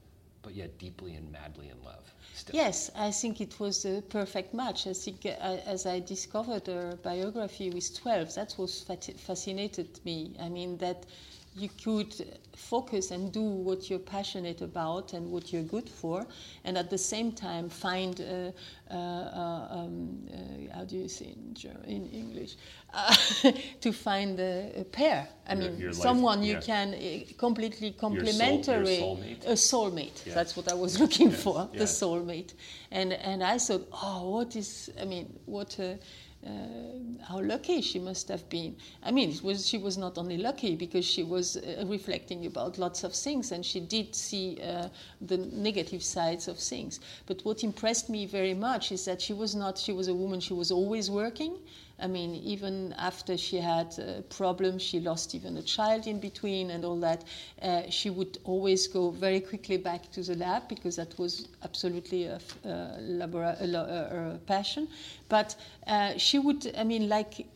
but 0.41 0.53
yet 0.53 0.77
deeply 0.77 1.13
and 1.15 1.31
madly 1.31 1.69
in 1.69 1.81
love. 1.83 2.13
Still. 2.33 2.55
Yes, 2.55 2.91
I 2.95 3.11
think 3.11 3.39
it 3.39 3.59
was 3.59 3.85
a 3.85 4.01
perfect 4.01 4.53
match. 4.53 4.87
I 4.87 4.93
think 4.93 5.25
uh, 5.25 5.29
as 5.65 5.85
I 5.85 5.99
discovered 6.01 6.67
her 6.67 6.97
biography 7.01 7.69
with 7.69 7.97
12, 8.01 8.35
that 8.35 8.55
was 8.57 8.81
fat- 8.81 9.17
fascinated 9.17 9.99
me. 10.03 10.35
I 10.41 10.49
mean, 10.49 10.77
that 10.79 11.05
you 11.55 11.69
could 11.83 12.13
focus 12.55 13.11
and 13.11 13.31
do 13.31 13.41
what 13.41 13.89
you're 13.89 13.99
passionate 13.99 14.61
about 14.61 15.13
and 15.13 15.31
what 15.31 15.51
you're 15.53 15.63
good 15.63 15.89
for, 15.89 16.25
and 16.63 16.77
at 16.77 16.89
the 16.89 16.97
same 16.97 17.31
time 17.31 17.69
find, 17.69 18.21
uh, 18.21 18.51
uh, 18.93 18.95
uh, 18.95 19.67
um, 19.71 20.19
uh, 20.31 20.75
how 20.75 20.83
do 20.85 20.97
you 20.97 21.07
say 21.07 21.25
in, 21.35 21.53
Ger- 21.53 21.83
in 21.85 22.07
English, 22.09 22.55
uh, 22.93 23.15
to 23.81 23.91
find 23.91 24.39
a, 24.39 24.71
a 24.81 24.83
pair. 24.83 25.27
I 25.47 25.53
Your- 25.53 25.61
mean, 25.71 25.79
your 25.79 25.91
life- 25.91 26.01
someone 26.01 26.43
you 26.43 26.53
yeah. 26.53 26.61
can 26.61 26.93
uh, 26.93 27.19
completely 27.37 27.91
soul- 27.91 27.99
complementary, 27.99 28.97
soulmate? 28.97 29.45
a 29.45 29.53
soulmate. 29.53 30.25
Yeah. 30.25 30.33
That's 30.35 30.55
what 30.57 30.71
I 30.71 30.75
was 30.75 30.99
looking 30.99 31.29
Yes, 31.31 31.43
for, 31.43 31.69
the 31.73 31.85
soulmate. 31.85 32.53
And 32.91 33.13
and 33.13 33.43
I 33.43 33.57
thought, 33.57 33.87
oh, 33.91 34.29
what 34.29 34.55
is? 34.55 34.89
I 35.01 35.05
mean, 35.05 35.27
what? 35.45 35.77
A, 35.79 35.97
uh, 36.45 37.23
how 37.27 37.39
lucky 37.39 37.81
she 37.81 37.99
must 37.99 38.27
have 38.27 38.47
been. 38.49 38.75
I 39.01 39.11
mean, 39.11 39.37
was 39.43 39.67
she 39.67 39.77
was 39.77 39.97
not 39.97 40.17
only 40.17 40.37
lucky 40.37 40.75
because 40.75 41.05
she 41.05 41.23
was 41.23 41.57
uh, 41.57 41.85
reflecting 41.87 42.45
about 42.45 42.77
lots 42.77 43.03
of 43.03 43.13
things, 43.13 43.51
and 43.51 43.65
she 43.65 43.79
did 43.79 44.13
see 44.13 44.59
uh, 44.61 44.89
the 45.21 45.37
negative 45.37 46.03
sides 46.03 46.47
of 46.47 46.57
things. 46.59 46.99
But 47.25 47.41
what 47.45 47.63
impressed 47.63 48.09
me 48.09 48.25
very 48.25 48.53
much 48.53 48.91
is 48.91 49.05
that 49.05 49.21
she 49.21 49.33
was 49.33 49.55
not. 49.55 49.77
She 49.77 49.93
was 49.93 50.07
a 50.07 50.13
woman. 50.13 50.39
She 50.39 50.53
was 50.53 50.71
always 50.71 51.09
working. 51.09 51.57
I 52.03 52.07
mean, 52.07 52.35
even 52.35 52.93
after 52.97 53.37
she 53.37 53.57
had 53.57 53.97
uh, 53.97 54.21
problems, 54.29 54.81
she 54.81 54.99
lost 54.99 55.33
even 55.35 55.55
a 55.57 55.61
child 55.61 56.05
in 56.05 56.19
between 56.19 56.69
and 56.71 56.83
all 56.83 56.99
that. 56.99 57.23
Uh, 57.61 57.83
she 57.89 58.09
would 58.09 58.37
always 58.43 58.87
go 58.87 59.09
very 59.09 59.39
quickly 59.39 59.77
back 59.77 60.11
to 60.11 60.21
the 60.21 60.35
lab 60.35 60.67
because 60.67 60.97
that 60.97 61.17
was 61.17 61.47
absolutely 61.63 62.25
a, 62.25 62.35
f- 62.35 62.57
a 62.65 62.97
labora- 63.01 63.59
a 63.61 63.65
a- 63.65 64.33
a 64.35 64.37
passion. 64.39 64.87
But 65.29 65.55
uh, 65.87 66.17
she 66.17 66.39
would, 66.39 66.75
I 66.77 66.83
mean, 66.83 67.07
like 67.07 67.47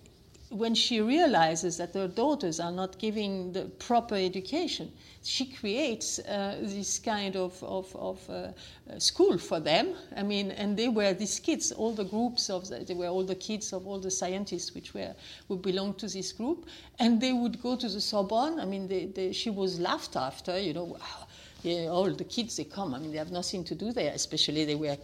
when 0.50 0.74
she 0.74 1.02
realizes 1.02 1.78
that 1.78 1.94
her 1.94 2.08
daughters 2.08 2.60
are 2.60 2.72
not 2.72 2.98
giving 2.98 3.52
the 3.52 3.66
proper 3.66 4.16
education, 4.16 4.92
she 5.24 5.46
creates 5.46 6.20
uh, 6.20 6.58
this 6.62 7.00
kind 7.00 7.36
of, 7.36 7.62
of, 7.64 7.94
of 7.96 8.30
uh, 8.30 8.52
school 8.98 9.38
for 9.38 9.60
them. 9.60 9.94
I 10.16 10.24
mean, 10.24 10.52
and 10.52 10.78
they 10.78 10.88
were 10.88 11.14
these 11.14 11.40
kids, 11.40 11.74
all 11.74 11.92
the 11.92 12.06
groups 12.06 12.50
of, 12.50 12.70
the, 12.70 12.80
they 12.80 12.94
were 12.94 13.08
all 13.08 13.26
the 13.26 13.36
kids 13.36 13.74
of 13.74 13.86
all 13.86 14.00
the 14.00 14.12
scientists 14.12 14.74
which 14.74 14.94
were, 14.94 15.14
who 15.50 15.58
belonged 15.58 15.98
to 16.00 16.08
this 16.08 16.32
group, 16.32 16.68
and 17.00 17.20
they 17.20 17.34
would 17.34 17.62
go 17.62 17.76
to 17.76 17.90
the 17.90 18.00
Sorbonne. 18.00 18.60
I 18.60 18.66
mean, 18.66 18.88
they, 18.88 19.06
they, 19.06 19.34
she 19.34 19.50
was 19.50 19.82
laughed 19.82 20.16
after, 20.16 20.58
you 20.58 20.74
know, 20.74 20.86
wow, 20.86 21.28
yeah, 21.64 21.88
all 21.88 22.10
the 22.10 22.24
kids, 22.24 22.56
they 22.56 22.64
come. 22.64 22.94
I 22.94 23.00
mean, 23.00 23.12
they 23.12 23.18
have 23.18 23.32
nothing 23.32 23.66
to 23.66 23.76
do 23.76 23.92
there, 23.92 24.14
especially 24.14 24.64
they 24.64 24.76
were 24.76 24.98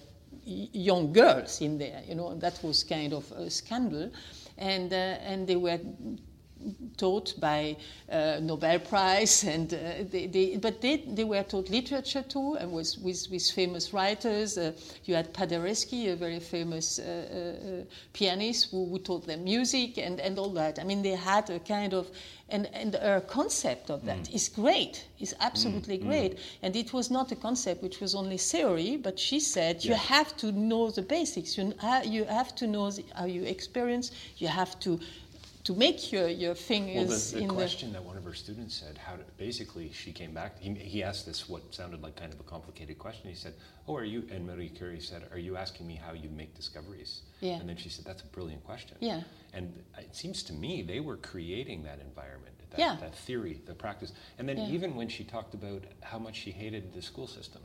young 0.46 1.12
girls 1.14 1.62
in 1.62 1.78
there, 1.78 2.02
you 2.08 2.16
know, 2.16 2.30
and 2.30 2.42
that 2.42 2.60
was 2.64 2.84
kind 2.84 3.14
of 3.14 3.30
a 3.34 3.50
scandal. 3.50 4.12
And, 4.58 4.92
uh, 4.94 4.96
and 4.96 5.48
they 5.48 5.56
were 5.56 5.80
taught 6.98 7.34
by 7.40 7.76
uh, 8.12 8.40
Nobel 8.42 8.80
Prize, 8.80 9.44
and 9.54 9.74
uh, 9.74 9.78
they, 10.10 10.28
they, 10.28 10.58
but 10.58 10.82
they, 10.82 10.98
they 10.98 11.24
were 11.24 11.44
taught 11.44 11.70
literature 11.70 12.24
too, 12.24 12.56
and 12.60 12.72
was 12.72 12.98
with, 12.98 13.28
with 13.32 13.50
famous 13.52 13.94
writers. 13.94 14.58
Uh, 14.58 14.72
you 15.06 15.16
had 15.16 15.34
Paderewski, 15.34 16.12
a 16.12 16.16
very 16.16 16.40
famous 16.40 17.00
uh, 17.00 17.04
uh, 17.04 17.68
uh, 17.68 17.84
pianist, 18.14 18.72
who, 18.72 18.86
who 18.86 19.00
taught 19.00 19.26
them 19.26 19.44
music 19.44 19.98
and, 19.98 20.20
and 20.20 20.38
all 20.38 20.50
that. 20.50 20.80
I 20.80 20.84
mean, 20.84 21.02
they 21.02 21.16
had 21.16 21.50
a 21.50 21.60
kind 21.60 21.94
of, 21.94 22.10
and, 22.50 22.68
and 22.74 22.96
our 22.98 23.22
concept 23.22 23.90
of 23.90 24.06
that. 24.06 24.26
that 24.26 24.34
is 24.34 24.50
great, 24.50 25.06
is 25.20 25.36
absolutely 25.40 25.98
great. 25.98 26.38
And 26.62 26.76
it 26.76 26.94
was 26.94 27.10
not 27.10 27.32
a 27.32 27.36
concept 27.36 27.82
which 27.82 28.00
was 28.00 28.14
only 28.16 28.38
theory, 28.38 28.98
but 28.98 29.18
she 29.20 29.40
said 29.40 29.84
you 29.84 29.94
have 29.94 30.36
to 30.38 30.52
know 30.52 30.92
the 30.92 31.02
basics. 31.02 31.58
You, 31.58 31.74
ha- 31.80 32.04
you 32.06 32.26
have 32.26 32.54
to 32.56 32.68
know 32.68 32.92
the, 32.92 33.04
how 33.16 33.26
you 33.26 33.44
experience. 33.44 34.12
You 34.38 34.48
have 34.50 34.80
to 34.82 35.00
to 35.64 35.74
make 35.74 36.12
your, 36.12 36.28
your 36.28 36.56
thing 36.56 36.90
is 36.90 36.96
Well, 36.96 37.04
fingers 37.06 37.32
the, 37.32 37.38
the 37.38 37.44
in 37.44 37.50
question 37.50 37.94
that 37.94 38.04
one 38.04 38.18
of 38.18 38.24
her 38.26 38.34
students 38.34 38.76
said, 38.76 38.98
how 38.98 39.14
to, 39.16 39.24
basically 39.38 39.92
she 39.94 40.12
came 40.12 40.34
back, 40.34 40.60
he, 40.60 40.74
he 40.74 41.02
asked 41.04 41.26
this 41.26 41.48
what 41.48 41.74
sounded 41.74 42.02
like 42.02 42.18
kind 42.18 42.34
of 42.34 42.40
a 42.40 42.44
complicated 42.44 43.00
question. 43.00 43.30
He 43.30 43.36
said, 43.36 43.54
oh, 43.88 43.96
are 43.96 44.04
you, 44.04 44.28
and 44.30 44.46
Marie 44.46 44.68
Curie 44.68 45.00
said, 45.00 45.24
are 45.32 45.38
you 45.40 45.56
asking 45.56 45.88
me 45.88 45.96
how 45.96 46.14
you 46.14 46.30
make 46.30 46.54
discoveries? 46.54 47.22
Yeah. 47.40 47.60
And 47.60 47.70
then 47.70 47.78
she 47.78 47.88
said, 47.88 48.04
that's 48.04 48.24
a 48.24 48.28
brilliant 48.28 48.64
question. 48.66 48.98
Yeah. 49.00 49.22
And 49.54 49.74
it 49.98 50.16
seems 50.16 50.44
to 50.44 50.54
me 50.54 50.82
they 50.82 51.00
were 51.00 51.18
creating 51.18 51.84
that 51.84 52.00
environment, 52.02 52.56
that, 52.72 52.80
Yeah. 52.80 52.98
that 53.00 53.16
theory, 53.16 53.62
the 53.66 53.74
practice. 53.74 54.12
And 54.38 54.50
then 54.50 54.58
Yeah. 54.58 54.68
even 54.68 54.96
when 54.96 55.08
she 55.08 55.24
talked 55.24 55.54
about 55.54 55.84
how 56.02 56.20
much 56.20 56.36
she 56.36 56.52
hated 56.52 56.94
the 56.94 57.02
school 57.02 57.28
system. 57.28 57.62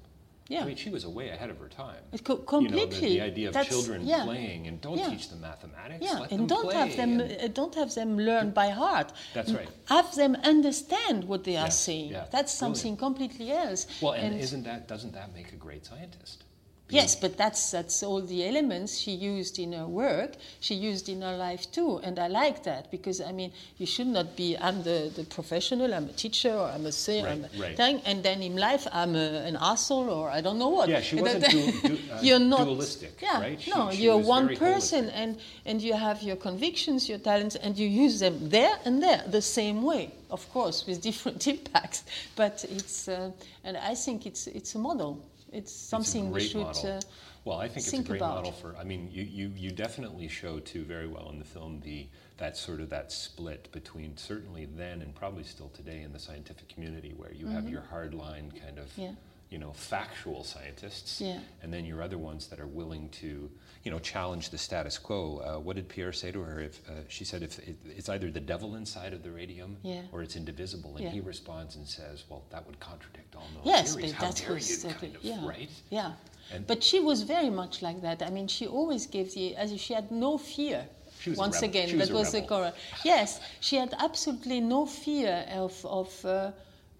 Yeah. 0.48 0.62
I 0.62 0.64
mean, 0.64 0.76
she 0.76 0.88
was 0.88 1.06
way 1.06 1.28
ahead 1.28 1.50
of 1.50 1.58
her 1.58 1.68
time. 1.68 2.02
Co- 2.24 2.60
You 2.60 2.68
know, 2.70 2.86
the- 2.86 3.00
the, 3.00 3.20
idea 3.20 3.48
of 3.48 3.54
That's- 3.54 3.68
children 3.72 4.06
yeah. 4.06 4.24
playing 4.24 4.66
and 4.66 4.80
don't 4.80 4.96
Yeah. 4.98 5.10
teach 5.10 5.28
them 5.28 5.40
mathematics. 5.42 6.02
yeah, 6.02 6.20
let 6.20 6.32
and 6.32 6.48
don't 6.48 6.72
have 6.72 6.96
them 6.96 7.20
and- 7.20 7.32
uh, 7.32 7.48
don't 7.48 7.74
have 7.74 7.94
them 7.94 8.18
learn 8.18 8.50
by 8.50 8.70
heart. 8.70 9.12
That's 9.34 9.52
right. 9.52 9.68
Have 9.86 10.14
them 10.14 10.36
understand 10.52 11.24
what 11.24 11.44
they 11.44 11.56
are 11.56 11.70
saying. 11.70 12.10
yeah, 12.12 12.26
That's 12.30 12.58
brilliant. 12.58 12.76
something 12.78 12.96
completely 12.96 13.52
else. 13.52 13.86
Well, 14.00 14.14
and, 14.14 14.40
isn't 14.40 14.62
that 14.64 14.88
doesn't 14.88 15.12
that 15.12 15.34
make 15.34 15.52
a 15.52 15.56
great 15.56 15.84
scientist? 15.84 16.44
Yes, 16.90 17.14
but 17.16 17.36
that's 17.36 17.70
that's 17.70 18.02
all 18.02 18.22
the 18.22 18.48
elements 18.48 18.96
she 18.98 19.12
used 19.12 19.58
in 19.58 19.72
her 19.74 19.86
work. 19.86 20.32
She 20.60 20.74
used 20.74 21.08
in 21.10 21.20
her 21.20 21.36
life 21.36 21.70
too, 21.70 22.00
and 22.02 22.18
I 22.18 22.28
like 22.28 22.62
that 22.64 22.90
because 22.90 23.20
I 23.20 23.30
mean, 23.32 23.52
you 23.76 23.84
should 23.84 24.06
not 24.06 24.36
be. 24.36 24.56
I'm 24.56 24.82
the, 24.82 25.10
the 25.14 25.24
professional. 25.24 25.92
I'm 25.92 26.08
a 26.08 26.12
teacher, 26.12 26.50
or 26.54 26.66
I'm 26.70 26.86
a 26.86 26.92
say, 26.92 27.22
Right, 27.22 27.32
I'm 27.32 27.44
a 27.44 27.60
right. 27.60 27.76
thing, 27.76 28.00
and 28.06 28.22
then 28.22 28.42
in 28.42 28.56
life 28.56 28.86
I'm 28.90 29.14
a, 29.16 29.28
an 29.50 29.56
asshole, 29.60 30.08
or 30.08 30.30
I 30.30 30.40
don't 30.40 30.58
know 30.58 30.68
what. 30.70 30.88
Yeah, 30.88 31.02
she 31.02 31.16
wasn't 31.16 31.44
du- 31.50 31.72
du- 31.82 31.98
uh, 32.14 32.20
you're 32.22 32.38
not 32.38 32.64
dualistic, 32.64 33.20
Yeah, 33.20 33.40
right? 33.40 33.60
She- 33.60 33.70
no, 33.70 33.90
she 33.90 34.04
you're 34.04 34.16
one 34.16 34.56
person, 34.56 35.04
holistic. 35.06 35.12
and 35.14 35.36
and 35.66 35.82
you 35.82 35.92
have 35.92 36.22
your 36.22 36.36
convictions, 36.36 37.06
your 37.06 37.18
talents, 37.18 37.54
and 37.56 37.76
you 37.76 37.86
use 37.86 38.18
them 38.18 38.48
there 38.48 38.78
and 38.86 39.02
there 39.02 39.22
the 39.30 39.42
same 39.42 39.82
way, 39.82 40.12
of 40.30 40.50
course, 40.54 40.86
with 40.86 41.02
different 41.02 41.46
impacts. 41.54 42.02
But 42.34 42.64
it's 42.70 43.08
uh, 43.08 43.30
and 43.62 43.76
I 43.76 43.94
think 43.94 44.24
it's 44.24 44.46
it's 44.46 44.74
a 44.74 44.78
model. 44.78 45.18
It's 45.52 45.72
something 45.72 46.30
we 46.30 46.42
it's 46.42 46.50
a 46.50 46.54
great 46.58 46.76
should. 46.76 46.90
Uh, 46.90 47.00
well, 47.44 47.58
I 47.58 47.68
think, 47.68 47.78
it's 47.78 47.92
a 47.92 48.02
great 48.02 48.20
about. 48.20 48.36
model 48.36 48.52
for. 48.52 48.76
I 48.76 48.84
mean, 48.84 49.08
you, 49.10 49.22
you, 49.22 49.52
you 49.56 49.70
definitely 49.70 50.28
show 50.28 50.58
too 50.60 50.84
very 50.84 51.06
well 51.06 51.30
in 51.30 51.38
the 51.38 51.44
film 51.44 51.80
the 51.80 52.06
that 52.36 52.56
sort 52.56 52.80
of 52.80 52.90
that 52.90 53.10
split 53.10 53.70
between 53.72 54.16
certainly 54.16 54.66
then 54.76 55.02
and 55.02 55.14
probably 55.14 55.42
still 55.42 55.70
today 55.70 56.02
in 56.02 56.12
the 56.12 56.18
scientific 56.18 56.68
community 56.68 57.14
where 57.16 57.32
you 57.32 57.46
have 57.46 57.68
your 57.68 57.82
hardline 57.92 58.50
kind 58.60 58.78
of 58.78 58.86
Mm-hmm. 58.88 59.00
Yeah. 59.02 59.10
You 59.50 59.58
know 59.58 59.72
factual 59.72 60.44
scientists 60.44 61.20
Yeah. 61.20 61.38
and 61.62 61.72
then 61.72 61.84
your 61.86 62.02
other 62.02 62.18
ones 62.18 62.48
that 62.48 62.60
are 62.60 62.66
willing 62.66 63.08
to 63.22 63.50
you 63.84 63.90
know 63.90 63.98
challenge 63.98 64.50
the 64.50 64.58
status 64.58 64.98
quo. 64.98 65.38
Uh, 65.38 65.58
what 65.60 65.76
did 65.76 65.88
Pierre 65.88 66.12
say 66.12 66.30
to 66.32 66.40
her? 66.40 66.60
If 66.60 66.80
uh, 66.88 66.92
she 67.08 67.24
said 67.24 67.42
if 67.42 67.58
it, 67.60 67.76
it's 67.86 68.08
either 68.10 68.30
the 68.30 68.40
devil 68.40 68.74
inside 68.76 69.12
of 69.14 69.22
the 69.22 69.30
radium 69.30 69.76
Yeah. 69.82 70.02
or 70.12 70.22
it's 70.22 70.36
indivisible, 70.36 70.96
and 70.96 71.04
Yeah. 71.04 71.10
he 71.10 71.20
responds 71.20 71.76
and 71.76 71.86
says, 71.86 72.24
well, 72.28 72.42
that 72.50 72.66
would 72.66 72.78
contradict 72.80 73.34
all 73.36 73.46
known 73.54 73.62
Yes, 73.64 73.94
theories. 73.94 74.12
but 74.12 74.20
How 74.20 74.26
that 74.32 74.36
dare 74.36 74.54
was 74.54 74.84
you, 74.84 74.90
kind 74.90 75.16
of, 75.16 75.24
yeah, 75.24 75.46
right? 75.46 75.70
Yeah, 75.90 76.12
And- 76.52 76.66
but 76.66 76.82
she 76.84 77.00
was 77.00 77.22
very 77.22 77.50
much 77.50 77.80
like 77.80 78.02
that. 78.02 78.22
I 78.22 78.30
mean, 78.30 78.48
she 78.48 78.66
always 78.66 79.06
gave 79.06 79.32
the 79.34 79.56
as 79.56 79.72
if 79.72 79.80
she 79.80 79.94
had 79.94 80.10
no 80.10 80.36
fear. 80.36 80.86
She 81.20 81.30
was 81.30 81.38
a 81.38 81.42
Once 81.46 81.62
again, 81.62 81.88
was 81.98 82.08
that 82.08 82.14
a 82.14 82.18
was 82.18 82.32
the 82.32 82.40
rebel. 82.42 82.48
core. 82.58 82.72
Yes, 83.04 83.40
she 83.60 83.76
had 83.76 83.94
absolutely 83.98 84.60
no 84.60 84.84
fear 84.86 85.46
of 85.64 85.72
of. 85.86 86.24
Uh, 86.24 86.50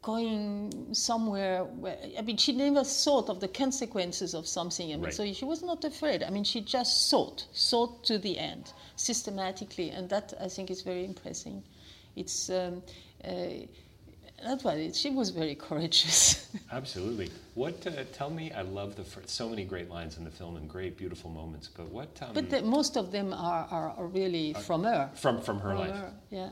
Going 0.03 0.95
somewhere, 0.95 1.65
where, 1.65 1.99
I 2.17 2.23
mean, 2.23 2.37
she 2.37 2.53
never 2.53 2.85
thought 2.85 3.29
of 3.29 3.41
the 3.41 3.49
consequences 3.49 4.33
of 4.33 4.47
something. 4.47 4.87
I 4.93 4.95
mean, 4.95 5.03
Right. 5.05 5.15
so 5.15 5.33
she 5.33 5.45
was 5.45 5.63
not 5.63 5.85
afraid. 5.85 6.23
I 6.23 6.31
mean, 6.31 6.45
she 6.45 6.61
just 6.61 7.09
sought, 7.09 7.45
sought 7.53 8.05
to 8.05 8.17
the 8.19 8.39
end, 8.39 8.73
systematically, 8.97 9.91
and 9.91 10.09
that 10.11 10.33
I 10.41 10.49
think 10.49 10.71
is 10.71 10.83
very 10.83 11.05
impressive. 11.05 11.63
It's 12.15 12.49
um, 12.49 12.83
uh, 13.25 13.29
that's 14.45 14.63
why 14.63 14.75
it, 14.75 14.95
she 14.95 15.11
was 15.11 15.31
very 15.31 15.55
courageous. 15.67 16.49
Absolutely. 16.71 17.31
What? 17.55 17.85
Uh, 17.85 18.05
tell 18.13 18.31
me. 18.31 18.53
I 18.53 18.63
love 18.63 18.95
the 18.95 19.03
fir- 19.03 19.23
so 19.27 19.49
many 19.49 19.65
great 19.65 19.91
lines 19.91 20.17
in 20.17 20.23
the 20.25 20.31
film 20.31 20.57
and 20.57 20.69
great, 20.69 20.97
beautiful 20.97 21.29
moments. 21.29 21.69
But 21.77 21.91
what? 21.91 22.17
Um, 22.23 22.35
But 22.35 22.51
the, 22.51 22.63
most 22.63 22.97
of 22.97 23.11
them 23.11 23.33
are, 23.35 23.67
are, 23.69 23.91
are 23.99 24.07
really 24.07 24.55
from 24.55 24.85
her. 24.85 25.11
from 25.17 25.41
from 25.41 25.59
her 25.59 25.71
From 25.71 25.79
life. 25.79 25.91
her, 25.91 26.13
yeah. 26.31 26.51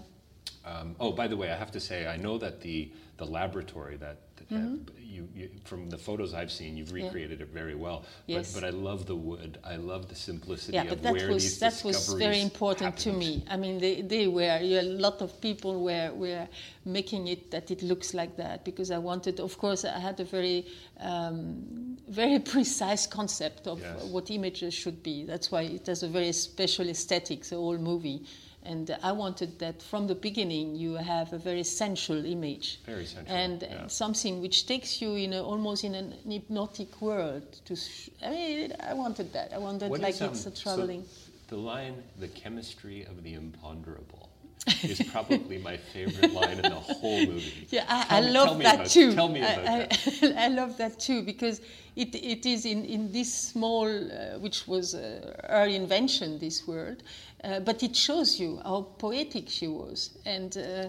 Um, 0.64 0.96
oh, 0.98 1.12
by 1.12 1.28
the 1.28 1.36
way, 1.36 1.52
I 1.52 1.56
have 1.56 1.70
to 1.72 1.80
say, 1.80 2.08
I 2.08 2.16
know 2.16 2.38
that 2.38 2.60
the 2.60 2.90
the 3.16 3.26
laboratory 3.26 3.96
that 3.96 4.18
Mm-hmm. 4.52 4.74
Uh, 4.74 4.92
you, 5.00 5.28
you, 5.34 5.50
from 5.64 5.90
the 5.90 5.98
photos 5.98 6.34
I've 6.34 6.52
seen, 6.52 6.76
you've 6.76 6.92
recreated 6.92 7.40
it 7.40 7.48
very 7.48 7.74
well. 7.74 8.04
Yes. 8.26 8.52
But, 8.52 8.60
but 8.60 8.66
I 8.66 8.70
love 8.70 9.06
the 9.06 9.16
wood. 9.16 9.58
I 9.64 9.76
love 9.76 10.08
the 10.08 10.14
simplicity 10.14 10.74
yeah, 10.74 10.82
of 10.82 10.88
but 10.90 11.02
that 11.02 11.12
where 11.14 11.32
was 11.32 11.42
these 11.42 11.58
that 11.58 11.82
was 11.84 12.12
very 12.14 12.40
important 12.40 12.96
to 12.98 13.12
me. 13.12 13.44
I 13.50 13.56
mean, 13.56 13.78
they, 13.78 14.02
they 14.02 14.28
were 14.28 14.58
a 14.60 14.82
lot 14.82 15.20
of 15.20 15.40
people 15.40 15.82
were 15.82 16.12
were 16.14 16.46
making 16.84 17.28
it 17.28 17.50
that 17.50 17.70
it 17.70 17.82
looks 17.82 18.14
like 18.14 18.36
that 18.36 18.64
because 18.64 18.90
I 18.90 18.98
wanted. 18.98 19.40
Of 19.40 19.58
course, 19.58 19.84
I 19.84 19.98
had 19.98 20.20
a 20.20 20.24
very 20.24 20.66
um, 21.00 21.96
very 22.08 22.38
precise 22.54 23.06
concept 23.06 23.66
of 23.66 23.80
Yes. 23.80 24.04
what 24.04 24.30
images 24.30 24.74
should 24.74 25.02
be. 25.02 25.24
That's 25.24 25.50
why 25.50 25.62
it 25.62 25.86
has 25.86 26.02
a 26.02 26.08
very 26.08 26.32
special 26.32 26.88
aesthetic. 26.88 27.44
The 27.44 27.56
whole 27.56 27.78
movie. 27.78 28.22
And 28.66 28.96
I 29.02 29.12
wanted 29.12 29.58
that 29.60 29.80
from 29.80 30.08
the 30.08 30.14
beginning 30.16 30.74
you 30.74 30.94
have 30.94 31.32
a 31.32 31.38
very 31.38 31.62
sensual 31.62 32.24
image, 32.24 32.80
Very 32.84 33.06
sensual, 33.06 33.36
and 33.36 33.62
yeah. 33.62 33.86
something 33.86 34.40
which 34.42 34.66
takes 34.66 35.00
you 35.00 35.14
in 35.14 35.32
a, 35.32 35.40
almost 35.42 35.84
in 35.84 35.94
an 35.94 36.14
hypnotic 36.28 37.00
world. 37.00 37.44
To, 37.66 37.76
sh- 37.76 38.10
I 38.24 38.30
mean, 38.30 38.72
I 38.80 38.92
wanted 38.94 39.32
that. 39.34 39.52
I 39.52 39.58
wanted 39.58 39.90
What 39.90 40.00
like 40.00 40.14
is, 40.14 40.22
um, 40.22 40.30
it's 40.30 40.46
a 40.46 40.50
so 40.56 40.62
traveling. 40.64 41.04
the 41.48 41.56
line, 41.56 42.02
the 42.18 42.28
chemistry 42.28 43.04
of 43.04 43.22
the 43.22 43.34
imponderable, 43.34 44.25
is 44.82 45.00
probably 45.10 45.58
my 45.58 45.76
favorite 45.76 46.32
line 46.32 46.56
in 46.58 46.62
the 46.62 46.70
whole 46.70 47.26
movie. 47.26 47.66
Yeah, 47.70 47.84
I, 47.88 48.04
Tell 48.04 48.16
I 48.16 48.20
love 48.30 48.58
that 48.58 48.74
about- 48.76 48.86
too. 48.86 49.12
Tell 49.14 49.28
me 49.28 49.42
I, 49.42 49.52
about 49.52 49.68
I, 49.68 49.78
that. 49.78 50.34
I 50.38 50.48
love 50.48 50.76
that 50.78 50.98
too 50.98 51.22
because 51.22 51.60
it, 51.94 52.14
it 52.14 52.44
is 52.46 52.66
in, 52.66 52.84
in 52.84 53.12
this 53.12 53.32
small, 53.32 53.86
uh, 53.86 54.38
which 54.38 54.66
was 54.66 54.94
uh, 54.94 55.34
her 55.48 55.66
invention, 55.66 56.38
this 56.38 56.66
word, 56.66 57.02
uh, 57.44 57.60
but 57.60 57.82
it 57.82 57.94
shows 57.96 58.38
you 58.40 58.60
how 58.64 58.82
poetic 58.98 59.48
she 59.48 59.68
was. 59.68 60.18
And 60.26 60.56
uh, 60.56 60.88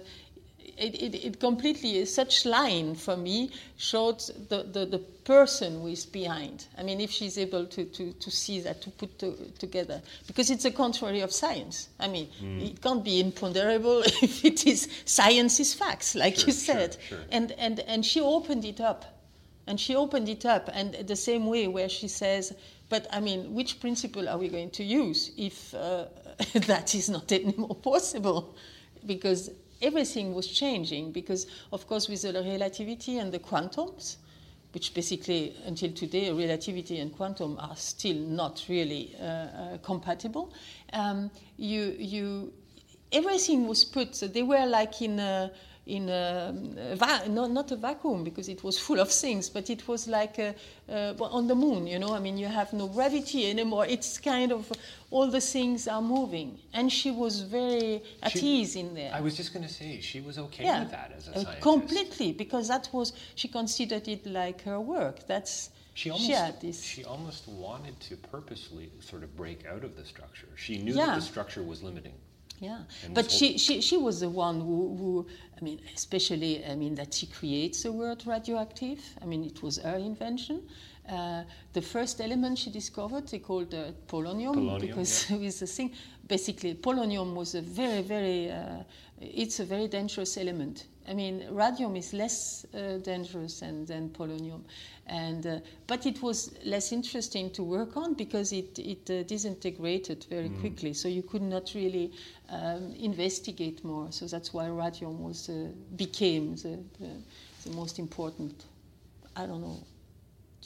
it, 0.78 1.02
it, 1.02 1.16
it 1.26 1.40
completely, 1.40 2.06
such 2.06 2.46
line 2.46 2.96
for 2.96 3.18
me 3.18 3.52
showed 3.78 4.20
the, 4.50 4.64
the, 4.72 4.86
the 4.86 5.00
person 5.00 5.82
who 5.82 5.88
is 5.88 6.06
behind. 6.06 6.68
I 6.78 6.84
mean, 6.84 7.02
if 7.02 7.12
she's 7.12 7.38
able 7.38 7.66
to, 7.66 7.86
to, 7.86 8.14
to 8.14 8.32
see 8.32 8.60
that, 8.62 8.82
to 8.84 8.90
put 8.92 9.18
to, 9.20 9.36
together, 9.60 10.02
because 10.28 10.50
it's 10.50 10.66
a 10.66 10.72
contrary 10.72 11.22
of 11.22 11.32
science. 11.32 11.90
I 12.00 12.08
mean, 12.08 12.28
Hmm. 12.40 12.60
it 12.60 12.82
can't 12.82 13.04
be 13.04 13.20
imponderable 13.20 14.02
if 14.22 14.46
it 14.46 14.66
is 14.68 14.88
science 15.06 15.60
is 15.60 15.74
facts, 15.74 16.16
like 16.16 16.36
Sure, 16.36 16.48
you 16.48 16.54
sure, 16.54 16.76
said. 16.76 16.98
sure. 17.10 17.20
And, 17.32 17.52
and, 17.54 17.80
and 17.82 18.06
she 18.06 18.22
opened 18.22 18.64
it 18.66 18.80
up. 18.80 19.06
And 19.70 19.78
she 19.82 19.98
opened 19.98 20.30
it 20.30 20.46
up, 20.46 20.70
and 20.72 20.94
the 20.94 21.16
same 21.18 21.46
way 21.48 21.68
where 21.68 21.90
she 21.90 22.08
says, 22.08 22.54
but 22.88 23.06
I 23.12 23.20
mean, 23.20 23.54
which 23.54 23.82
principle 23.82 24.30
are 24.30 24.38
we 24.38 24.48
going 24.48 24.70
to 24.70 24.84
use 24.84 25.32
if 25.38 25.74
uh, 25.76 26.06
that 26.68 26.96
is 26.96 27.10
not 27.10 27.30
anymore 27.34 27.76
possible? 27.76 28.56
Because 29.06 29.52
everything 29.82 30.34
was 30.34 30.48
changing, 30.48 31.12
because 31.12 31.48
of 31.72 31.88
course, 31.88 32.08
with 32.08 32.22
the 32.22 32.34
relativity 32.34 33.20
and 33.20 33.32
the 33.32 33.40
quantums, 33.40 34.18
which 34.74 34.94
basically 34.94 35.56
until 35.66 35.92
today, 35.92 36.32
relativity 36.32 37.00
and 37.00 37.16
quantum 37.16 37.58
are 37.60 37.76
still 37.76 38.18
not 38.18 38.64
really 38.70 39.16
uh, 39.20 39.24
uh, 39.24 39.78
compatible, 39.82 40.54
um, 40.94 41.32
you, 41.58 41.96
you, 41.98 42.54
everything 43.12 43.68
was 43.68 43.84
put, 43.84 44.16
so 44.16 44.28
they 44.28 44.44
were 44.44 44.66
like 44.66 45.02
in 45.02 45.20
a, 45.20 45.52
in 45.88 46.10
a, 46.10 46.54
a 46.92 46.96
va- 46.96 47.28
no, 47.30 47.48
not 47.48 47.72
a 47.72 47.76
vacuum 47.76 48.24
because 48.24 48.50
it 48.50 48.64
was 48.64 48.78
full 48.78 49.00
of 49.00 49.10
things, 49.10 49.50
but 49.50 49.70
it 49.70 49.88
was 49.88 50.08
like 50.08 50.38
a, 50.38 50.50
uh, 50.90 51.14
well, 51.18 51.30
on 51.32 51.48
the 51.48 51.56
moon, 51.56 51.88
you 51.88 51.98
know. 51.98 52.14
I 52.14 52.20
mean, 52.20 52.38
you 52.38 52.48
have 52.48 52.74
no 52.74 52.88
gravity 52.88 53.50
anymore. 53.50 53.86
It's 53.88 54.18
kind 54.20 54.52
of 54.52 54.72
all 55.12 55.28
the 55.32 55.40
things 55.42 55.88
are 55.88 56.02
moving, 56.02 56.60
and 56.74 56.92
she 56.92 57.10
was 57.12 57.42
very 57.42 58.04
at 58.22 58.34
She- 58.34 58.40
ease 58.62 58.76
in 58.76 58.94
there. 58.94 59.12
I 59.14 59.22
was 59.22 59.36
just 59.38 59.54
going 59.54 59.66
to 59.66 59.74
say, 59.74 60.00
she 60.02 60.20
was 60.22 60.38
okay 60.38 60.66
yeah, 60.66 60.82
with 60.82 60.92
that 60.92 61.14
as 61.18 61.28
a 61.28 61.32
uh, 61.32 61.34
scientist. 61.36 61.62
completely 61.62 62.32
because 62.34 62.68
that 62.68 62.90
was 62.92 63.14
she 63.36 63.48
considered 63.48 64.08
it 64.08 64.26
like 64.26 64.62
her 64.64 64.80
work. 64.82 65.26
That's 65.26 65.70
She 65.94 66.10
almost, 66.12 66.84
she 66.84 67.04
almost 67.06 67.48
wanted 67.48 68.00
to 68.02 68.18
purposely 68.18 68.92
sort 69.00 69.24
of 69.24 69.36
break 69.36 69.66
out 69.66 69.84
of 69.84 69.96
the 69.96 70.06
structure. 70.06 70.50
She 70.56 70.78
knew 70.84 70.94
Yeah. 70.94 71.08
that 71.08 71.16
the 71.16 71.22
structure 71.34 71.64
was 71.64 71.82
limiting. 71.82 72.14
Yeah, 72.60 72.80
And 73.04 73.14
but 73.14 73.30
she, 73.30 73.58
she, 73.60 73.82
she 73.82 73.98
was 73.98 74.22
the 74.22 74.30
one 74.30 74.60
who, 74.62 74.96
who, 74.98 75.28
I 75.60 75.64
mean, 75.64 75.80
especially, 75.96 76.66
I 76.66 76.76
mean, 76.76 76.96
that 76.96 77.14
she 77.14 77.28
creates 77.28 77.84
the 77.84 77.92
word 77.92 78.26
radioactive. 78.26 79.00
I 79.22 79.26
mean, 79.26 79.44
it 79.44 79.62
was 79.62 79.78
her 79.78 79.98
invention. 79.98 80.64
Uh, 81.10 81.44
the 81.74 81.82
first 81.82 82.20
element 82.22 82.58
she 82.58 82.70
discovered, 82.70 83.28
they 83.30 83.40
called 83.40 83.74
uh, 83.74 83.92
polonium, 84.08 84.56
Polonium, 84.56 84.82
because 84.82 85.30
yeah. 85.30 85.38
with 85.46 85.60
the 85.60 85.68
thing, 85.68 85.92
basically, 86.28 86.74
polonium 86.76 87.34
was 87.34 87.56
a 87.56 87.62
very, 87.62 88.02
very, 88.02 88.52
uh, 88.52 88.84
it's 89.22 89.60
a 89.60 89.66
very 89.66 89.88
dangerous 89.88 90.38
element. 90.38 90.86
I 91.10 91.14
mean, 91.14 91.46
radium 91.52 91.96
is 91.96 92.12
less 92.12 92.66
uh, 92.74 92.98
dangerous 92.98 93.62
than, 93.62 93.86
than 93.86 94.10
polonium, 94.10 94.64
and 95.06 95.48
uh, 95.48 95.60
but 95.88 96.06
it 96.06 96.22
was 96.22 96.52
less 96.66 96.92
interesting 96.92 97.50
to 97.52 97.64
work 97.64 97.96
on 97.96 98.14
because 98.14 98.52
it 98.52 98.78
it 98.78 99.10
uh, 99.10 99.24
disintegrated 99.24 100.26
very 100.30 100.50
Mm. 100.50 100.60
quickly. 100.60 100.94
So 100.94 101.08
you 101.08 101.24
could 101.24 101.44
not 101.44 101.72
really 101.74 102.12
um, 102.50 102.94
investigate 103.00 103.86
more. 103.86 104.12
So 104.12 104.26
that's 104.26 104.54
why 104.54 104.68
radium 104.68 105.24
was 105.24 105.48
uh, 105.48 105.70
became 105.96 106.58
the, 106.58 106.78
the 107.00 107.10
the 107.64 107.76
most 107.76 108.00
important. 108.00 108.66
I 109.38 109.46
don't 109.46 109.62
know. 109.62 109.80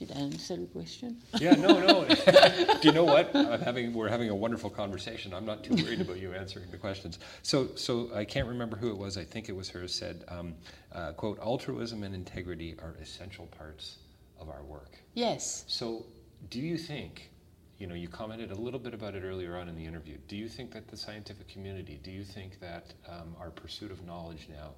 Did 0.02 0.14
I 0.18 0.22
answer 0.22 0.58
the 0.58 0.66
question? 0.66 1.22
Yeah, 1.40 1.54
no, 1.54 1.80
no. 1.80 2.06
Do 2.82 2.88
you 2.88 2.92
know 2.92 3.04
what? 3.04 3.36
I'm 3.36 3.62
having, 3.62 3.94
we're 3.94 4.10
having 4.10 4.32
a 4.32 4.36
wonderful 4.36 4.72
conversation. 4.72 5.32
I'm 5.32 5.46
not 5.46 5.64
too 5.64 5.76
worried 5.76 6.02
about 6.02 6.20
you 6.20 6.34
answering 6.34 6.72
the 6.72 6.78
questions. 6.78 7.20
So, 7.44 7.68
so 7.76 8.10
I 8.16 8.26
can't 8.26 8.48
remember 8.48 8.78
who 8.78 8.90
it 8.90 8.98
was. 8.98 9.16
I 9.16 9.24
think 9.24 9.48
it 9.48 9.56
was 9.56 9.70
her 9.70 9.88
said, 9.88 10.24
um, 10.28 10.56
uh, 10.92 11.12
"quote 11.12 11.38
Altruism 11.38 12.02
and 12.02 12.16
integrity 12.16 12.76
are 12.82 12.96
essential 13.00 13.46
parts 13.46 13.98
of 14.40 14.50
our 14.50 14.64
work." 14.64 14.98
Yes. 15.14 15.66
So, 15.68 16.08
do 16.50 16.60
you 16.60 16.80
think, 16.80 17.30
you 17.78 17.86
know, 17.86 17.94
you 17.94 18.08
commented 18.08 18.50
a 18.50 18.56
little 18.56 18.80
bit 18.80 18.96
about 18.96 19.14
it 19.14 19.22
earlier 19.24 19.56
on 19.56 19.70
in 19.70 19.76
the 19.76 19.86
interview. 19.86 20.18
Do 20.28 20.36
you 20.36 20.50
think 20.50 20.72
that 20.72 20.88
the 20.88 20.98
scientific 20.98 21.48
community, 21.48 22.00
do 22.02 22.10
you 22.10 22.24
think 22.24 22.60
that 22.60 22.92
um, 23.08 23.36
our 23.40 23.52
pursuit 23.52 23.92
of 23.92 24.04
knowledge 24.04 24.48
now 24.50 24.72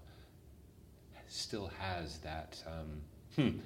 still 1.30 1.72
has 1.80 2.18
that 2.18 2.62
um, 2.68 3.02
hmm, 3.38 3.60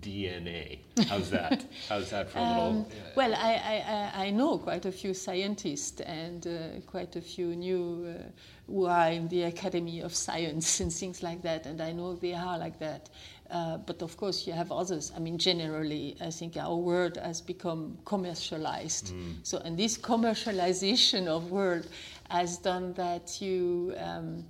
DNA? 0.00 0.78
How's 1.08 1.30
that? 1.30 1.64
How's 1.88 2.10
that 2.10 2.30
for 2.30 2.38
a 2.38 2.42
little? 2.42 2.62
Um, 2.62 2.86
well, 3.14 3.34
I, 3.34 4.12
I, 4.14 4.26
I 4.26 4.30
know 4.30 4.58
quite 4.58 4.84
a 4.86 4.92
few 4.92 5.14
scientists 5.14 6.00
and 6.00 6.46
uh, 6.46 6.80
quite 6.86 7.16
a 7.16 7.20
few 7.20 7.54
new 7.56 8.14
uh, 8.18 8.22
who 8.66 8.86
are 8.86 9.10
in 9.10 9.28
the 9.28 9.44
Academy 9.44 10.00
of 10.00 10.14
Science 10.14 10.80
and 10.80 10.92
things 10.92 11.22
like 11.22 11.42
that, 11.42 11.66
and 11.66 11.80
I 11.80 11.92
know 11.92 12.14
they 12.14 12.34
are 12.34 12.58
like 12.58 12.78
that. 12.78 13.08
Uh, 13.50 13.78
but 13.78 14.02
of 14.02 14.16
course, 14.18 14.46
you 14.46 14.52
have 14.52 14.70
others. 14.70 15.10
I 15.16 15.20
mean, 15.20 15.38
generally, 15.38 16.16
I 16.20 16.30
think 16.30 16.58
our 16.58 16.76
world 16.76 17.16
has 17.16 17.40
become 17.40 17.96
commercialized. 18.04 19.14
So, 19.42 19.58
and 19.64 19.78
this 19.78 19.96
commercialization 19.96 21.28
of 21.28 21.50
world 21.50 21.88
has 22.28 22.58
done 22.58 22.92
that 22.94 23.40
you 23.40 23.94
um, 23.96 24.44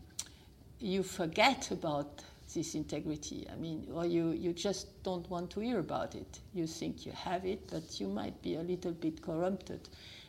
you 0.80 1.02
forget 1.02 1.70
about 1.70 2.22
this 2.54 2.74
integrity. 2.74 3.46
I 3.52 3.56
mean, 3.56 3.88
or 3.92 4.06
you, 4.06 4.30
you 4.30 4.52
just 4.52 5.02
don't 5.02 5.28
want 5.30 5.50
to 5.50 5.60
hear 5.60 5.78
about 5.78 6.14
it. 6.14 6.40
You 6.54 6.66
think 6.66 7.04
you 7.06 7.12
have 7.12 7.44
it, 7.44 7.68
but 7.70 8.00
you 8.00 8.08
might 8.08 8.40
be 8.42 8.56
a 8.56 8.62
little 8.62 8.92
bit 8.92 9.22
corrupted. 9.22 9.88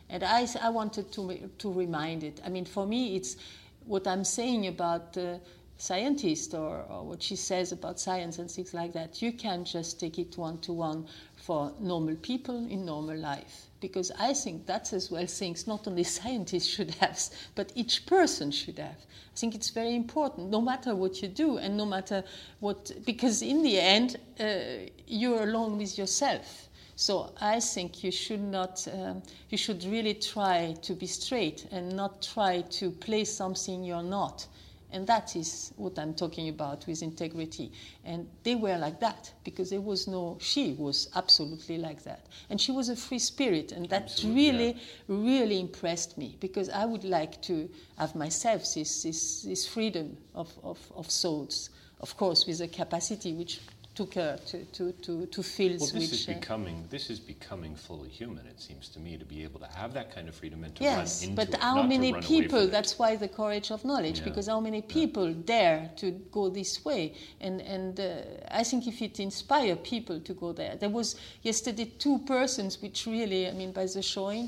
And 0.10 0.24
I, 0.24 0.48
I 0.62 0.70
wanted 0.70 1.12
to, 1.14 1.50
to 1.60 1.72
remind 1.72 2.24
it. 2.24 2.42
I 2.46 2.50
mean, 2.50 2.66
for 2.66 2.86
me, 2.86 3.16
it's 3.16 3.38
what 3.86 4.08
I'm 4.08 4.24
saying 4.24 4.68
about 4.68 5.18
uh, 5.18 5.38
scientists 5.80 6.54
or, 6.54 6.86
or 6.90 7.04
what 7.04 7.24
she 7.24 7.36
says 7.36 7.72
about 7.72 8.00
science 8.00 8.38
and 8.38 8.52
things 8.52 8.74
like 8.74 8.94
that. 8.94 9.22
You 9.22 9.32
can 9.32 9.64
just 9.64 10.00
take 10.00 10.20
it 10.20 10.38
one 10.38 10.60
to 10.60 10.74
one 10.74 11.08
for 11.38 11.74
normal 11.80 12.16
people 12.18 12.68
in 12.68 12.86
normal 12.86 13.18
life. 13.18 13.68
Because 13.80 14.12
I 14.20 14.34
think 14.34 14.66
that's 14.66 14.92
as 14.92 15.10
well 15.10 15.26
things 15.26 15.66
not 15.68 15.88
only 15.88 16.04
scientists 16.20 16.68
should 16.68 16.92
have, 16.96 17.20
but 17.56 17.72
each 17.76 18.06
person 18.06 18.52
should 18.52 18.78
have. 18.78 18.98
I 19.34 19.38
think 19.38 19.56
it's 19.56 19.70
very 19.70 19.96
important, 19.96 20.50
no 20.50 20.60
matter 20.60 20.96
what 20.96 21.22
you 21.22 21.30
do 21.30 21.58
and 21.58 21.78
no 21.78 21.86
matter 21.86 22.24
what, 22.60 22.92
because 23.06 23.42
in 23.42 23.64
the 23.64 23.80
end, 23.80 24.18
uh, 24.40 24.90
you're 25.08 25.44
alone 25.44 25.78
with 25.78 25.98
yourself. 25.98 26.68
So 26.98 27.32
I 27.40 27.62
think 27.62 28.04
you 28.04 28.12
should 28.12 28.42
not, 28.42 28.86
um, 28.94 29.24
you 29.50 29.58
should 29.58 29.86
really 29.86 30.16
try 30.16 30.76
to 30.82 30.94
be 30.94 31.08
straight 31.08 31.66
and 31.72 31.96
not 31.96 32.22
try 32.22 32.60
to 32.72 32.92
play 32.92 33.24
something 33.24 33.86
you're 33.86 34.04
not. 34.04 34.46
And 34.92 35.06
that 35.08 35.36
is 35.36 35.72
what 35.78 36.00
I'm 36.00 36.14
talking 36.14 36.50
about 36.50 36.88
with 36.88 37.04
integrity. 37.04 37.72
And 38.04 38.28
they 38.44 38.56
were 38.56 38.78
like 38.78 39.00
that 39.02 39.32
because 39.44 39.70
there 39.70 39.82
was 39.82 40.08
no, 40.08 40.38
she 40.42 40.74
was 40.74 41.10
absolutely 41.16 41.78
like 41.78 42.04
that. 42.04 42.26
And 42.50 42.60
she 42.60 42.72
was 42.72 42.90
a 42.90 42.96
free 42.96 43.20
spirit. 43.20 43.72
And 43.72 43.88
that 43.90 44.04
Absolutely, 44.04 44.44
really, 44.44 44.78
really 45.08 45.60
impressed 45.60 46.18
me 46.18 46.38
because 46.40 46.70
I 46.70 46.86
would 46.86 47.04
like 47.04 47.40
to 47.44 47.70
have 47.98 48.16
myself 48.16 48.62
this, 48.74 49.04
this, 49.04 49.44
this 49.44 49.68
freedom 49.68 50.18
of, 50.34 50.52
of, 50.64 50.80
of 50.96 51.12
souls, 51.12 51.70
of 52.02 52.18
course, 52.18 52.48
with 52.48 52.62
a 52.62 52.68
capacity 52.68 53.34
which 53.34 53.62
took 54.00 54.14
her 54.16 54.34
to, 54.52 54.58
to, 54.78 54.92
to, 55.06 55.26
to 55.36 55.44
fields 55.44 55.82
Well, 55.82 56.02
this 56.02 56.12
which. 56.12 56.20
is 56.22 56.30
uh, 56.30 56.34
becoming 56.40 56.78
this 56.96 57.06
is 57.14 57.20
becoming 57.34 57.74
fully 57.88 58.08
human. 58.22 58.44
It 58.54 58.60
seems 58.68 58.86
to 58.94 59.00
me 59.06 59.12
to 59.18 59.26
be 59.34 59.40
able 59.48 59.60
to 59.60 59.70
have 59.82 59.92
that 60.00 60.08
kind 60.16 60.28
of 60.30 60.36
freedom 60.42 60.64
and 60.64 60.74
to 60.78 60.84
Yes, 60.84 61.22
run 61.22 61.30
into 61.32 61.36
but 61.42 61.50
it, 61.56 61.62
how 61.62 61.84
many 61.84 62.12
people? 62.34 62.64
That's 62.78 62.94
why 63.02 63.12
the 63.26 63.28
courage 63.42 63.70
of 63.76 63.80
knowledge, 63.90 64.20
Yeah. 64.20 64.30
because 64.30 64.48
how 64.54 64.62
many 64.70 64.82
people 65.00 65.28
dare 65.56 65.80
to 66.02 66.08
go 66.38 66.44
this 66.60 66.74
way? 66.90 67.04
And 67.46 67.56
and 67.76 67.94
uh, 68.00 68.62
I 68.62 68.64
think 68.70 68.82
if 68.94 68.98
it 69.08 69.20
inspire 69.20 69.76
people 69.94 70.18
to 70.30 70.34
go 70.44 70.50
there, 70.62 70.74
there 70.82 70.94
was 71.00 71.08
yesterday 71.50 71.88
two 72.06 72.18
persons 72.36 72.72
which 72.84 73.00
really, 73.18 73.42
I 73.52 73.54
mean, 73.62 73.72
by 73.80 73.86
the 73.96 74.02
showing, 74.02 74.46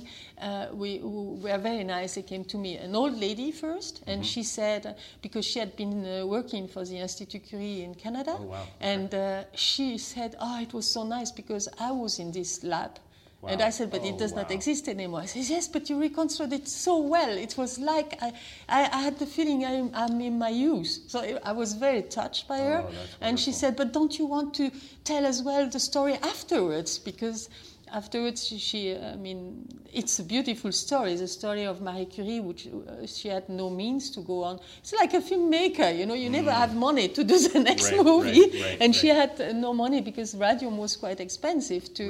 uh, 0.47 0.67
we 0.81 0.89
who 0.99 1.23
were 1.43 1.57
very 1.71 1.83
nice. 1.97 2.11
They 2.17 2.23
came 2.33 2.45
to 2.53 2.57
me, 2.65 2.71
an 2.87 2.95
old 2.95 3.15
lady 3.27 3.51
first, 3.51 3.95
and 4.07 4.21
Mm-hmm. 4.21 4.33
she 4.33 4.43
said 4.43 4.81
uh, 4.85 4.93
because 5.25 5.45
she 5.51 5.59
had 5.59 5.71
been 5.83 5.95
uh, 6.05 6.11
working 6.37 6.63
for 6.73 6.81
the 6.89 6.97
Institut 7.05 7.41
Curie 7.49 7.79
in 7.87 7.93
Canada, 8.05 8.33
Oh, 8.39 8.43
wow. 8.55 8.65
and 8.93 9.09
uh, 9.41 9.55
she 9.55 9.97
said, 9.97 10.35
"Oh, 10.39 10.61
it 10.61 10.73
was 10.73 10.87
so 10.87 11.03
nice 11.03 11.31
because 11.31 11.67
I 11.79 11.91
was 11.91 12.19
in 12.19 12.31
this 12.31 12.63
lab." 12.63 12.99
And 13.47 13.61
I 13.61 13.71
said, 13.71 13.89
but 13.89 14.01
Oh, 14.01 14.07
it 14.07 14.17
does 14.19 14.33
not 14.33 14.51
exist 14.51 14.87
anymore. 14.87 15.21
I 15.21 15.25
said, 15.25 15.45
yes, 15.45 15.67
but 15.67 15.89
you 15.89 15.99
reconstructed 15.99 16.61
it 16.61 16.67
so 16.67 16.99
well. 16.99 17.35
It 17.37 17.57
was 17.57 17.79
like 17.79 18.21
I, 18.21 18.33
I, 18.69 18.89
I 18.91 19.01
had 19.01 19.17
the 19.17 19.25
feeling 19.25 19.65
I'm, 19.65 19.89
I'm 19.95 20.21
in 20.21 20.37
my 20.37 20.49
youth. 20.49 20.99
So 21.07 21.39
I 21.43 21.51
was 21.51 21.73
very 21.73 22.03
touched 22.03 22.47
by 22.47 22.59
her. 22.59 22.83
Oh, 22.85 22.91
that's 22.91 23.17
and 23.19 23.39
she 23.39 23.51
said, 23.51 23.75
but 23.75 23.93
don't 23.93 24.17
you 24.19 24.27
want 24.27 24.53
to 24.55 24.69
tell 25.03 25.25
as 25.25 25.41
well 25.41 25.67
the 25.67 25.79
story 25.79 26.13
afterwards? 26.21 26.99
Because 26.99 27.49
afterwards, 27.93 28.47
she, 28.47 28.57
she 28.57 28.95
I 28.95 29.15
mean, 29.15 29.67
it's 29.93 30.19
a 30.19 30.23
beautiful 30.23 30.71
story. 30.71 31.15
The 31.15 31.27
story 31.27 31.63
of 31.65 31.81
Marie 31.81 32.05
Curie, 32.05 32.39
which 32.39 32.67
uh, 32.67 33.05
she 33.05 33.27
had 33.27 33.49
no 33.49 33.69
means 33.69 34.09
to 34.11 34.21
go 34.21 34.43
on. 34.43 34.59
It's 34.79 34.93
like 34.93 35.13
a 35.13 35.21
filmmaker, 35.21 35.97
you 35.97 36.05
know, 36.05 36.13
you 36.13 36.29
never 36.29 36.51
have 36.51 36.75
money 36.75 37.07
to 37.09 37.23
do 37.23 37.37
the 37.47 37.59
next 37.59 37.91
Mm. 37.91 37.97
Right, 37.97 38.05
movie. 38.05 38.41
right, 38.41 38.63
right, 38.63 38.77
and 38.81 38.95
she 38.95 39.07
had 39.09 39.39
uh, 39.41 39.51
no 39.53 39.73
money 39.73 40.01
because 40.01 40.35
radium 40.35 40.77
was 40.77 40.95
quite 40.95 41.19
expensive 41.19 41.93
to 41.95 42.03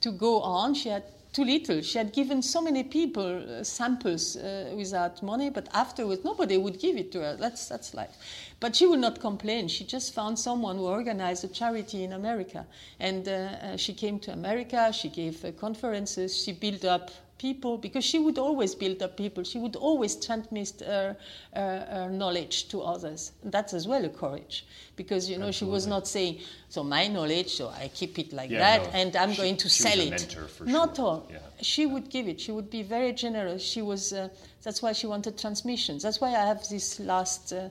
to 0.00 0.10
go 0.12 0.40
on. 0.40 0.74
She 0.74 0.88
had 0.88 1.04
too 1.36 1.44
little. 1.44 1.82
She 1.82 1.98
had 1.98 2.14
given 2.14 2.40
so 2.40 2.62
many 2.62 2.82
people 2.82 3.30
uh, 3.42 3.62
samples 3.62 4.36
uh, 4.36 4.72
without 4.74 5.22
money, 5.22 5.50
but 5.50 5.68
afterwards 5.74 6.24
nobody 6.24 6.56
would 6.56 6.80
give 6.80 6.96
it 6.96 7.12
to 7.12 7.20
her. 7.20 7.36
That's 7.36 7.68
that's 7.68 7.92
life. 7.92 8.16
But 8.58 8.74
she 8.74 8.86
would 8.86 9.00
not 9.00 9.20
complain. 9.20 9.68
She 9.68 9.84
just 9.84 10.14
found 10.14 10.38
someone 10.38 10.76
who 10.78 10.86
organized 10.86 11.44
a 11.44 11.48
charity 11.48 12.04
in 12.04 12.14
America, 12.14 12.66
and 12.98 13.28
uh, 13.28 13.32
uh, 13.32 13.76
she 13.76 13.92
came 13.92 14.18
to 14.20 14.32
America. 14.32 14.90
She 14.94 15.10
gave 15.10 15.44
uh, 15.44 15.52
conferences. 15.52 16.42
She 16.42 16.52
built 16.52 16.86
up 16.86 17.10
people 17.38 17.76
because 17.78 18.04
she 18.04 18.18
would 18.18 18.38
always 18.38 18.74
build 18.74 19.02
up 19.02 19.16
people. 19.16 19.44
She 19.44 19.58
would 19.58 19.76
always 19.76 20.16
transmit 20.16 20.80
her, 20.80 21.16
her, 21.54 21.86
her 21.90 22.10
knowledge 22.10 22.68
to 22.68 22.80
others. 22.82 23.32
That's 23.44 23.74
as 23.74 23.86
well 23.86 24.04
a 24.04 24.08
courage 24.08 24.66
because 24.96 25.28
you 25.28 25.36
know 25.38 25.50
she 25.52 25.64
was 25.64 25.86
not 25.86 26.08
saying 26.08 26.40
so 26.68 26.82
my 26.82 27.06
knowledge 27.08 27.50
so 27.54 27.68
I 27.68 27.88
keep 27.94 28.18
it 28.18 28.32
like 28.32 28.50
Yeah, 28.50 28.60
that 28.78 28.92
no. 28.92 28.98
and 29.00 29.16
I'm 29.16 29.32
She- 29.32 29.36
going 29.42 29.56
to 29.58 29.68
sell 29.68 30.00
it. 30.00 30.36
not 30.66 30.96
sure. 30.96 31.04
all. 31.04 31.26
Yeah. 31.30 31.38
She 31.60 31.84
would 31.86 32.08
give 32.10 32.26
it. 32.28 32.40
She 32.40 32.52
would 32.52 32.70
be 32.70 32.82
very 32.82 33.12
generous. 33.12 33.62
She 33.62 33.82
was. 33.82 34.12
Uh, 34.12 34.28
that's 34.62 34.80
why 34.82 34.92
she 34.92 35.06
wanted 35.06 35.38
transmissions. 35.38 36.02
That's 36.02 36.20
why 36.20 36.28
I 36.28 36.46
have 36.46 36.66
this 36.68 36.98
last 37.00 37.52
uh, 37.52 37.68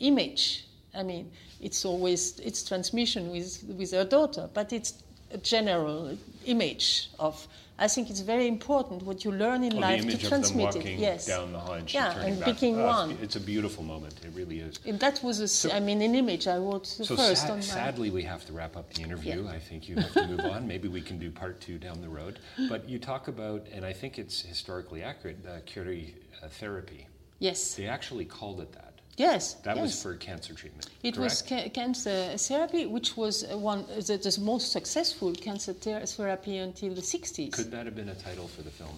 image. 0.00 0.64
I 0.94 1.02
mean, 1.02 1.30
it's 1.60 1.84
always 1.84 2.38
it's 2.40 2.62
transmission 2.64 3.30
with 3.30 3.62
with 3.76 3.90
her 3.92 4.04
daughter, 4.04 4.48
but 4.54 4.72
it's 4.72 5.02
a 5.32 5.38
general 5.38 6.16
image 6.46 7.10
of. 7.18 7.46
I 7.80 7.86
think 7.86 8.10
it's 8.10 8.20
very 8.20 8.48
important 8.48 9.02
what 9.04 9.24
you 9.24 9.30
learn 9.30 9.62
in 9.62 9.76
life 9.78 10.04
to 10.04 10.18
transmit 10.18 10.74
it. 10.74 10.98
Yes. 10.98 11.26
down 11.26 11.52
the 11.52 11.60
hall 11.60 11.74
and 11.74 11.92
yeah, 11.94 12.18
and 12.26 12.38
back. 12.40 12.46
picking 12.46 12.74
it's 12.76 12.84
one. 12.86 13.10
It's 13.22 13.36
a 13.36 13.40
beautiful 13.40 13.84
moment. 13.84 14.14
It 14.24 14.32
really 14.34 14.58
is. 14.58 14.80
And 14.84 14.98
that 14.98 15.22
was 15.22 15.40
a, 15.40 15.44
s- 15.44 15.66
I 15.72 15.78
mean, 15.78 16.02
an 16.02 16.16
image 16.16 16.48
I 16.48 16.56
wrote 16.56 16.86
So 16.88 17.14
first 17.14 17.46
sad- 17.46 17.62
sadly, 17.62 18.10
we 18.10 18.22
have 18.24 18.44
to 18.46 18.52
wrap 18.52 18.76
up 18.76 18.92
the 18.92 19.02
interview. 19.02 19.44
Yeah. 19.44 19.50
I 19.52 19.60
think 19.60 19.88
you 19.88 19.94
have 19.96 20.12
to 20.14 20.26
move 20.26 20.40
on. 20.40 20.66
Maybe 20.66 20.88
we 20.88 21.00
can 21.00 21.18
do 21.20 21.30
part 21.30 21.60
two 21.60 21.78
down 21.78 22.00
the 22.00 22.08
road. 22.08 22.40
But 22.68 22.88
you 22.88 22.98
talk 22.98 23.28
about, 23.28 23.66
and 23.72 23.84
I 23.84 23.92
think 23.92 24.18
it's 24.18 24.40
historically 24.40 25.04
accurate, 25.04 25.38
uh, 25.46 25.60
Curie 25.64 26.16
uh, 26.42 26.48
therapy. 26.48 27.06
Yes. 27.38 27.74
They 27.74 27.86
actually 27.86 28.24
called 28.24 28.60
it 28.60 28.72
that. 28.72 28.87
Yes. 29.18 29.54
That 29.64 29.76
was 29.76 30.00
for 30.00 30.14
cancer 30.14 30.54
treatment. 30.54 30.88
It 31.02 31.18
was 31.18 31.42
ca- 31.42 31.68
cancer 31.70 32.36
therapy, 32.38 32.86
which 32.86 33.16
was 33.16 33.44
uh, 33.44 33.58
one 33.58 33.80
uh, 33.80 33.96
the, 33.96 34.16
the 34.16 34.38
most 34.40 34.70
successful 34.72 35.32
cancer 35.34 35.72
ther- 35.72 36.06
therapy 36.06 36.58
until 36.58 36.94
the 36.94 37.00
60s. 37.00 37.52
Could 37.52 37.70
that 37.72 37.84
have 37.84 37.96
been 37.96 38.08
a 38.10 38.14
title 38.14 38.46
for 38.46 38.62
the 38.62 38.70
film? 38.70 38.96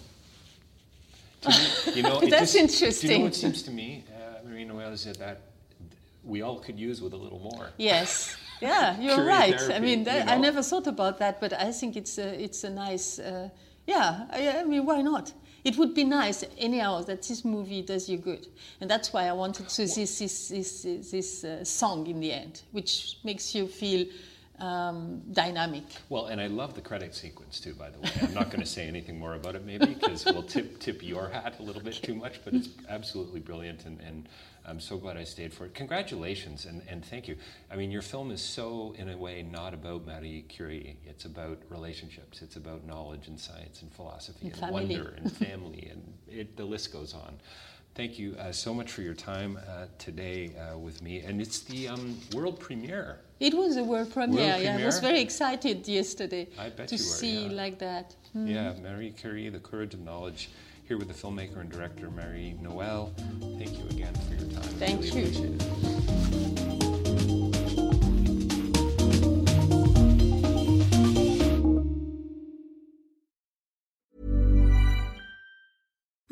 Me, 1.47 1.93
you 1.95 2.03
know, 2.03 2.19
That's 2.21 2.53
just- 2.53 2.53
Do 2.53 2.59
you 2.59 2.63
interesting. 2.65 3.11
know 3.19 3.23
what 3.25 3.35
seems 3.35 3.63
to 3.63 3.71
me, 3.71 4.03
uh, 4.15 4.47
Marie 4.47 4.63
Noëlle, 4.65 4.93
is 4.93 5.05
that, 5.17 5.41
we 6.23 6.43
all 6.43 6.59
could 6.59 6.79
use 6.79 7.01
with 7.01 7.13
a 7.13 7.17
little 7.17 7.39
more. 7.39 7.71
Yes. 7.77 8.35
Yeah, 8.61 8.99
you're 9.01 9.25
right. 9.25 9.59
I 9.71 9.79
mean, 9.79 10.03
that, 10.03 10.27
you 10.27 10.33
I 10.33 10.37
never 10.37 10.61
thought 10.61 10.85
about 10.85 11.17
that, 11.17 11.41
but 11.41 11.51
I 11.51 11.71
think 11.71 11.95
it's 11.95 12.19
a, 12.19 12.27
it's 12.43 12.63
a 12.63 12.69
nice. 12.69 13.17
Uh, 13.17 13.49
yeah, 13.87 14.27
I, 14.29 14.59
I 14.59 14.63
mean, 14.65 14.85
why 14.85 15.01
not? 15.01 15.33
It 15.63 15.77
would 15.77 15.93
be 15.93 16.03
nice, 16.03 16.43
anyhow, 16.57 17.01
that 17.03 17.21
this 17.21 17.45
movie 17.45 17.83
does 17.83 18.09
you 18.09 18.17
good, 18.17 18.47
and 18.79 18.89
that's 18.89 19.13
why 19.13 19.27
I 19.27 19.33
wanted 19.33 19.69
to 19.69 19.81
this 19.81 20.19
this 20.19 20.47
this 20.47 20.81
this 21.11 21.43
uh, 21.43 21.63
song 21.63 22.07
in 22.07 22.19
the 22.19 22.33
end, 22.33 22.61
which 22.71 23.17
makes 23.23 23.53
you 23.53 23.67
feel 23.67 24.07
um, 24.61 25.21
dynamic. 25.33 25.83
Well, 26.09 26.27
and 26.27 26.39
I 26.39 26.47
love 26.47 26.75
the 26.75 26.81
credit 26.81 27.13
sequence 27.15 27.59
too, 27.59 27.73
by 27.73 27.89
the 27.89 27.99
way. 27.99 28.09
I'm 28.21 28.33
not 28.33 28.49
going 28.51 28.61
to 28.61 28.67
say 28.67 28.87
anything 28.87 29.19
more 29.19 29.33
about 29.33 29.55
it, 29.55 29.65
maybe, 29.65 29.87
because 29.87 30.23
we'll 30.25 30.43
tip, 30.43 30.79
tip 30.79 31.03
your 31.03 31.29
hat 31.29 31.55
a 31.59 31.63
little 31.63 31.81
bit 31.81 31.95
too 31.95 32.15
much, 32.15 32.39
but 32.45 32.53
it's 32.53 32.69
absolutely 32.87 33.39
brilliant, 33.39 33.85
and, 33.85 33.99
and 34.01 34.29
I'm 34.65 34.79
so 34.79 34.97
glad 34.97 35.17
I 35.17 35.23
stayed 35.23 35.53
for 35.53 35.65
it. 35.65 35.73
Congratulations, 35.73 36.65
and, 36.65 36.83
and 36.87 37.03
thank 37.03 37.27
you. 37.27 37.35
I 37.71 37.75
mean, 37.75 37.91
your 37.91 38.03
film 38.03 38.29
is 38.31 38.41
so, 38.41 38.93
in 38.97 39.09
a 39.09 39.17
way, 39.17 39.41
not 39.41 39.73
about 39.73 40.05
Marie 40.05 40.43
Curie. 40.47 40.97
It's 41.05 41.25
about 41.25 41.57
relationships, 41.69 42.41
it's 42.41 42.55
about 42.55 42.85
knowledge 42.85 43.27
and 43.27 43.39
science 43.39 43.81
and 43.81 43.91
philosophy 43.91 44.51
And 44.53 44.61
and, 44.61 44.71
wonder 44.71 45.15
and 45.17 45.31
family, 45.31 45.89
and 45.91 46.13
it, 46.27 46.55
the 46.55 46.65
list 46.65 46.93
goes 46.93 47.13
on. 47.13 47.39
Thank 47.93 48.17
you 48.17 48.35
uh, 48.39 48.53
so 48.53 48.73
much 48.73 48.89
for 48.89 49.01
your 49.01 49.13
time 49.13 49.59
uh, 49.67 49.85
today 49.97 50.53
uh, 50.55 50.77
with 50.77 51.01
me, 51.01 51.19
and 51.19 51.41
it's 51.41 51.59
the 51.59 51.89
um, 51.89 52.17
world 52.33 52.57
premiere. 52.57 53.19
It 53.41 53.53
was 53.53 53.75
a 53.75 53.83
world 53.83 54.13
premiere. 54.13 54.57
Yeah, 54.57 54.77
I 54.79 54.85
was 54.85 54.99
very 54.99 55.19
excited 55.19 55.85
yesterday 55.87 56.47
I 56.57 56.69
bet 56.69 56.87
to 56.87 56.95
you 56.95 57.01
were, 57.01 57.05
see 57.05 57.47
yeah. 57.47 57.51
like 57.51 57.79
that. 57.79 58.15
Yeah, 58.33 58.73
Marie 58.81 59.11
Curie, 59.11 59.49
The 59.49 59.59
Courage 59.59 59.93
of 59.93 59.99
Knowledge, 59.99 60.51
here 60.87 60.97
with 60.97 61.09
the 61.09 61.13
filmmaker 61.13 61.59
and 61.59 61.69
director 61.69 62.09
Marie 62.09 62.55
Noëlle. 62.61 63.11
Thank 63.59 63.77
you 63.77 63.85
again 63.89 64.13
for 64.15 64.35
your 64.35 64.51
time. 64.51 64.63
Thank 64.79 65.01
really 65.13 65.31
you. 66.77 66.90